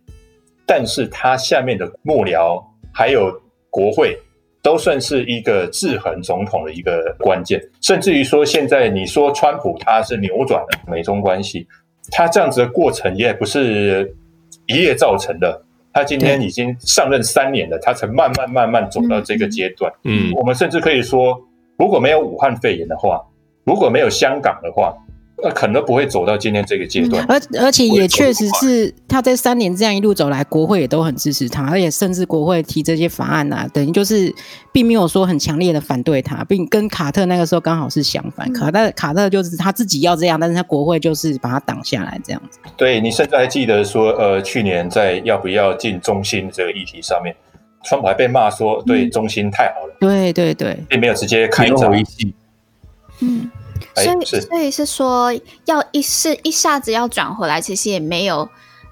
[0.65, 3.31] 但是他下面的幕僚还有
[3.69, 4.17] 国会
[4.61, 11.67] 都算是一个制衡总统的一个关键，甚至于说现在你说川普他是扭转了美中关系，
[12.11, 14.15] 他这样子的过程也不是
[14.67, 15.61] 一夜造成的。
[15.93, 19.91] 他今天已经上任三年了，他才慢慢慢慢走到这个阶段。
[20.03, 21.39] 嗯，我们甚至可以说，
[21.77, 23.21] 如果没有武汉肺炎的话，
[23.63, 24.93] 如果没有香港的话。
[25.43, 34.33] 那可能不会走到今天这个阶段，而、嗯、而且也确实是他在三年这样一路走来，国会也都很支持他，而且甚至国会提这些法案啊，等于就是
[34.71, 38.51] 并没有说很强烈的反对他，并跟卡特那个时候刚好是相反。
[38.53, 42.57] 卡特卡特就是他自己要这样，但是他国会就是把他挡下来这样子。
[42.77, 47.35] 对，你甚至还记得说，呃，去年在要不要进中心这个议题上面，
[47.83, 51.67] 川普还被骂说对中心太好了，嗯、对对对，并没有直接开。
[53.95, 55.33] 所以，所以是说，
[55.65, 58.47] 要一是一下子要转回来，其实也没有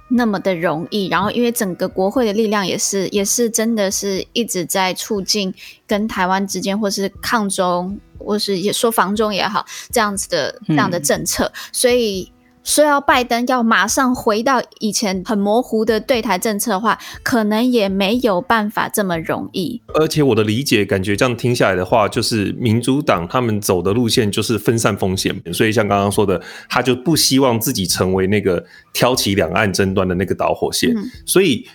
[0.09, 1.07] 那么的容易。
[1.07, 5.53] 然后，因为整个国会的力量也是，也是真的是一直在促进
[5.87, 12.32] 跟台湾之间，或是抗中，或是也说防中也好，这样子的这样的政策，嗯、所以。
[12.63, 19.81] 说要拜登要马上回到以前很模糊的对台政策的话，可能也没有办法这么容易。
[19.93, 31.67] 而且我的理解感觉这样听下来的话，就是民主党他们走的路线就是分散风险，所以像刚刚说的，他就不希望自己成为那个挑起两岸争端的那个导火线，嗯、所以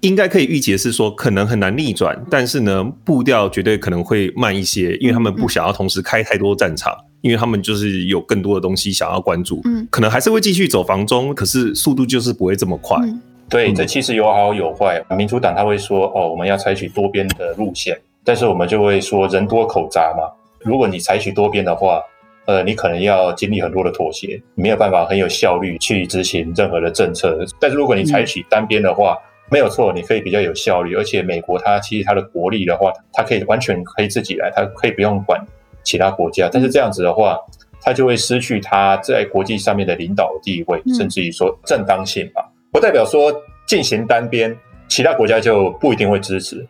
[0.00, 6.94] 应该可以预解是说可能很难逆转，但是呢步调绝对可能会慢一些，因为他们不想要同时开太多战场。
[7.22, 12.96] 因为他们就是有更多的东西想要关注，嗯，可能还是会继续走防中，可是速度就是不会这么快。
[13.04, 15.00] 嗯、对，这其实有好有坏。
[15.16, 20.24] 民主党他会说，哦，我们要采取多边的路线，但是我们就会说人多口杂嘛。
[20.64, 22.02] 如果你采取多边的话，
[22.46, 27.38] 呃，你可能要经历很多的妥协，没有办法很有效率去执行任何的政策。
[27.60, 29.22] 但是如果你采取单边的话，嗯、
[29.52, 35.38] 没有错，你可以比较有效率，而且美国它其实它的国力的话，它可以完全可以自己来，它可以不用管。
[35.84, 37.36] 其他国家，但是这样子的话，
[37.80, 42.48] 它就会失去它在国际上面的领导地位，甚至于说正当性吧。
[42.70, 43.34] 不代表说
[43.66, 44.56] 进行单边，
[44.88, 46.64] 其他国家就不一定会支持。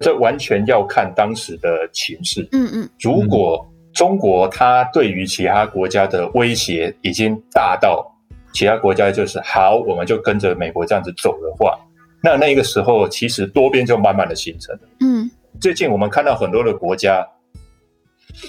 [0.00, 2.46] 这完全要看当时的情势。
[2.50, 3.64] 嗯嗯，如果
[3.94, 8.04] 中国它对于其他国家的威胁已经大到
[8.52, 11.78] 其他国家就是好，我们就跟着美国这样子走的话，
[12.22, 14.80] 那那个时候其实多边就慢慢的形成了。
[15.00, 17.26] 嗯，最近我们看到很多的国家。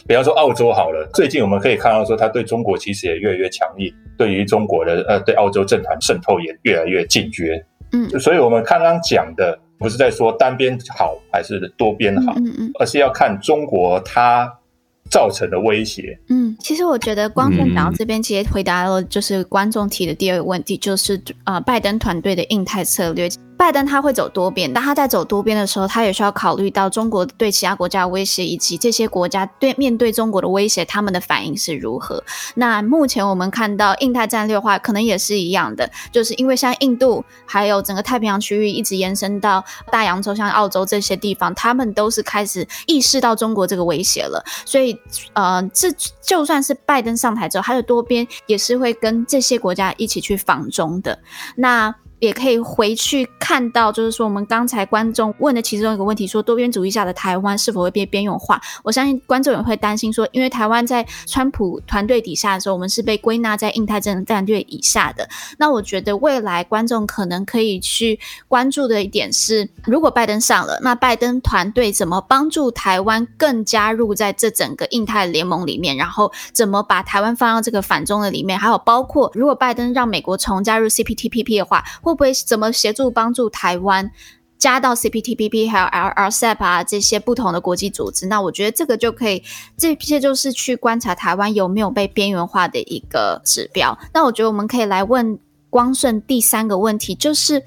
[0.05, 7.63] 比方说澳洲好了，最近我们可以看到说，他对中国其实也越来越强硬，对于中国的呃，对澳洲政坛渗透也越来越警觉。
[7.93, 14.51] 嗯，所以我们刚刚讲的不是在说单边好还是多边好，嗯嗯，而是要看中国它
[15.09, 16.19] 造成的威胁。
[16.27, 23.29] 嗯，其实我觉得光正讲到这边，其实回答了就是观众提的第二个问题，就是呃，拜登团队的印太策略。
[23.57, 32.23] 拜登他会走多边，但他在走多边的时候，他也需要考虑到中国对其他国家的威胁，以及这些国家对面对中国的威胁，他们的反应是如何。
[32.53, 44.43] 那目前我们看到印太战略的话，可能也是一样的，就是因为像印度，还有整个太平洋区域，一直延伸到大洋洲，像澳洲这些地方，他们都是开始意识到中国这个威胁了。
[44.65, 44.95] 所以，
[45.33, 45.91] 呃，这
[46.21, 51.17] 就算是拜登上台之后，他的多边也是会跟这些国家一起去防中的。
[51.55, 51.93] 那。
[52.19, 58.59] 也可以回去看到，就是说我们刚才观众问的其中一个问题，说多边主义下的台湾是否会被边缘化？
[58.83, 65.29] 我相信观众也会担心说，因为台湾在川普团队底下的时候，我们是被归纳在印太战战略以下的。
[65.59, 75.95] 那我觉得未来观众可能可以去关注的一点是，如果拜登上了，那拜登团队怎么帮助台湾更加入在这整个印太联盟里面？
[75.95, 78.57] 然后怎么把台湾放到这个反中的里面？
[78.57, 81.83] 还有包括如果拜登让美国重加入 CPTPP 的话。
[82.07, 84.09] 会不会怎么协助帮助台湾
[84.57, 88.27] 加到 CPTPP 还有 LRCEP 啊这些不同的国际组织？
[88.27, 89.43] 那我觉得这个就可以，
[89.77, 93.97] 这些就是去观察台湾有没有被边缘化的一个指标。
[94.13, 95.37] 那我觉得我们可以来问
[95.69, 97.61] 光顺第三个问题，就是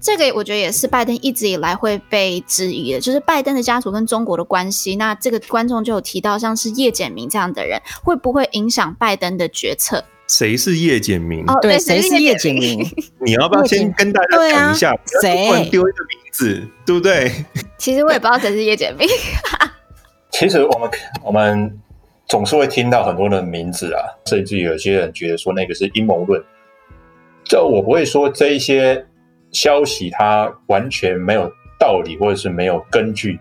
[0.00, 4.96] 这个我觉得也是拜登一直以来会被质疑的，就是拜登的家族跟中国的关系。
[4.96, 10.04] 那这个观众就有提到，像是叶简明这样的人，会不会影响拜登的决策？
[10.26, 11.44] 谁是叶简明？
[11.46, 12.80] 哦，对，谁是叶简明？
[13.24, 14.96] 你要不要先跟大家讲一下？
[15.20, 15.46] 谁？
[15.46, 17.30] 突然丢一个名字，对不对？
[17.78, 19.06] 其实我也不知道谁是叶简明。
[20.32, 20.90] 其实我们
[21.22, 21.78] 我们
[22.26, 26.42] 总是会听到很多的名字啊，甚至有些人觉得说那个是阴谋论。
[27.44, 29.06] 就我不会说这一些
[29.52, 33.38] 消息它完全没有道理或者是没有根据，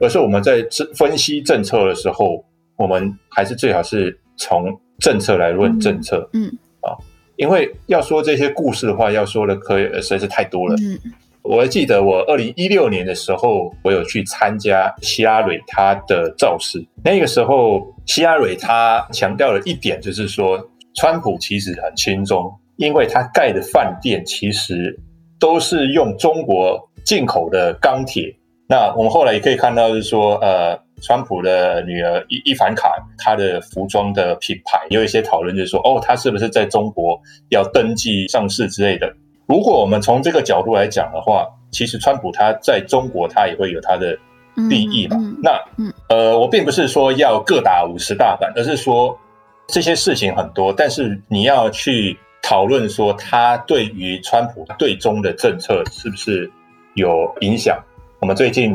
[0.00, 0.66] 而是我们在
[0.96, 2.44] 分析政策的时候，
[2.76, 4.76] 我们还是最好是从。
[4.98, 6.46] 政策来论政策，嗯，
[6.80, 7.04] 啊、嗯，
[7.36, 10.98] 因为要说这些故事的话，要说的可以实在是太多了，嗯，
[11.42, 16.84] 我还记得我二零一六年的时候，我有去参加希拉蕊她的造势。
[17.02, 20.58] 那个时候，希拉蕊她强调了一点，就是说，
[20.94, 24.98] 川普其实很轻松，因为他盖的饭店其实
[25.38, 28.34] 都是用中国进口的钢铁。
[28.66, 30.78] 那我们后来也可以看到，就是说，呃。
[31.02, 32.88] 川普的女儿伊伊凡卡，
[33.18, 39.12] 她的服装的品牌有一些讨论，就是说，哦，她是不是在中国要登记上市之类的？
[39.46, 44.16] 如果我们从这个角度来讲的话，其实川普他在中国他也会有他的
[44.70, 45.16] 利益嘛。
[45.18, 45.60] 嗯、那，
[46.08, 49.18] 呃，我并不是说要各打五十大板，而是说
[49.66, 56.50] 这些事情很多，但是你要去讨论说，他对于川普对中的政策是不是
[56.94, 57.78] 有影响？
[58.24, 58.74] 我们最近。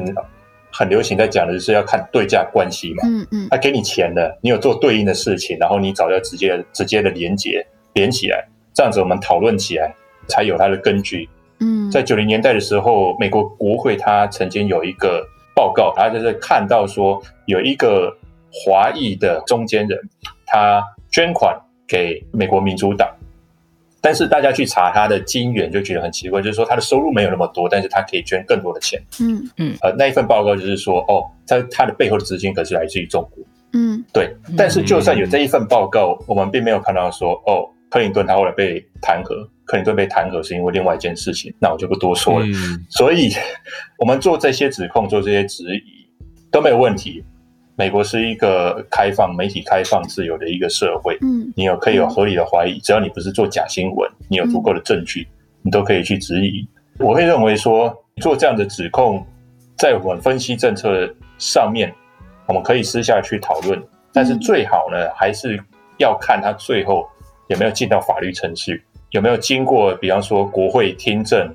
[0.71, 9.91] 很流行在讲的就是要看对价关系嘛，嗯嗯，他给你钱了，你有做对应的事情，然后你找到直接直接的连接连起来，这样子我们讨论起来
[10.27, 11.27] 才有它的根据。
[11.59, 18.15] 嗯，在九零年代的时候，美国国会他曾经有一个报告，他就是看到说有一个
[18.51, 19.99] 华裔的中间人，
[20.45, 23.09] 他捐款给美国民主党。
[24.01, 29.01] 但是大家去查他的金源，就觉得很奇怪，就是说他的收入没有那么多，但是他可以捐更多的钱。
[29.19, 33.43] 嗯嗯，呃，那一份报告就是说，哦，他他的背后的资金可是来自于中国。
[33.73, 34.35] 嗯，对。
[34.57, 42.45] 但是就算有这一份报告，我们并没有看到说，哦，克林顿他后来被弹劾，克林顿被弹劾是因为另外一件事情，那我就不多说了。
[42.45, 43.29] 嗯，所以，
[43.97, 46.09] 我们做这些指控，做这些质疑
[46.49, 47.23] 都没有问题。
[47.79, 51.17] 美国是一个开放、媒体开放、自由的一个社会。
[51.21, 55.25] 嗯，你有可以有合理的怀疑，只要你不是做假新闻，你有足够的证据，
[55.61, 56.67] 你都可以去质疑。
[56.97, 59.25] 我会认为说，做这样的指控，
[59.77, 61.89] 在我们分析政策上面，
[62.47, 65.57] 我们可以私下去讨论，但是最好呢，还是
[65.99, 67.07] 要看他最后
[67.47, 71.49] 有没有进到法律程序，有没有经过，比方说国会听证。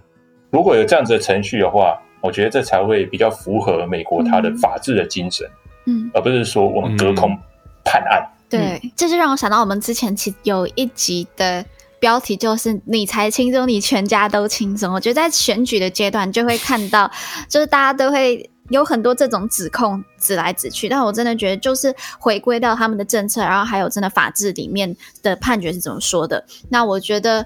[0.51, 5.47] 如果有这样子的程序的话，我觉得这才会比较符合美国它的法治的精神。
[5.47, 5.64] 嗯，
[6.13, 7.37] 而不是说我们隔空
[7.85, 8.23] 判案。
[8.51, 11.65] 嗯、对，这就让我想到我们之前其实有一集的
[11.99, 14.93] 标题就是“你才轻松，你全家都轻松”。
[14.95, 17.11] 我觉得在选举的阶段就会看到，
[17.49, 20.89] 就是大家都会有很多这种指控指来指去。
[20.89, 26.45] 但我真的觉得，就是回归到他们的政策，然后还有真的法治里面的判决是怎么说的。
[26.69, 27.45] 那我觉得，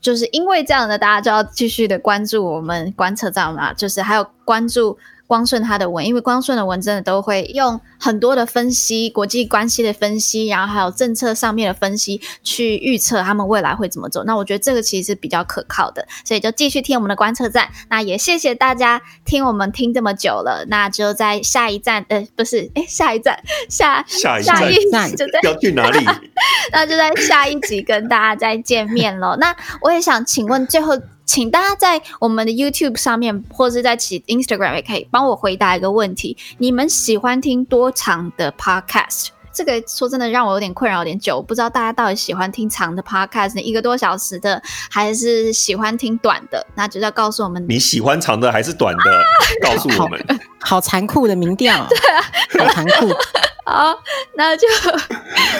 [0.00, 4.98] 就是因为这样的，大家就要继续的关注我们观测站嘛，就是还有关注。
[5.30, 14.24] 光顺他的文，因为光顺的文真的都会用很多的分析、国际关系的分析，然后还有政策上面的分析去预测他们未来会怎么走。
[14.24, 17.68] 那我觉得这个其实是比较可靠的，所以就继续听我们的观测站。
[17.88, 20.64] 那也谢谢大家听我们听这么久了。
[20.66, 26.04] 那就在下一站，呃，不是，哎，下一站，下下一站，下一站就在要去哪里？
[26.74, 29.36] 那就在下一集跟大家再见面喽。
[29.36, 30.98] 那我也想请问最后。
[31.30, 39.28] 请大家在我们的 YouTube 上面，或者是在其 Instagram 也可以帮我回答一个问题：你们喜欢听多长的 Podcast？
[39.52, 44.60] 这个说真的让我有点困扰，有点久，不知道大家到底喜欢听长的 Podcast，一个多小时的，
[44.90, 46.66] 还是喜欢听短的？
[46.74, 49.16] 那就要告诉我们你喜欢长的还是短的？
[49.16, 49.22] 啊、
[49.62, 50.20] 告诉我们，
[50.58, 51.86] 好残酷的民调，
[52.50, 53.08] 对啊，好残酷。
[53.70, 53.96] 好，
[54.34, 54.66] 那就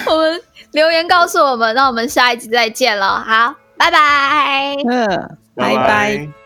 [0.08, 0.42] 我们
[0.72, 3.20] 留言告诉我们，那我们下一集再见了。
[3.20, 4.74] 好，拜拜。
[4.90, 5.36] 嗯。
[5.60, 6.39] 拜拜。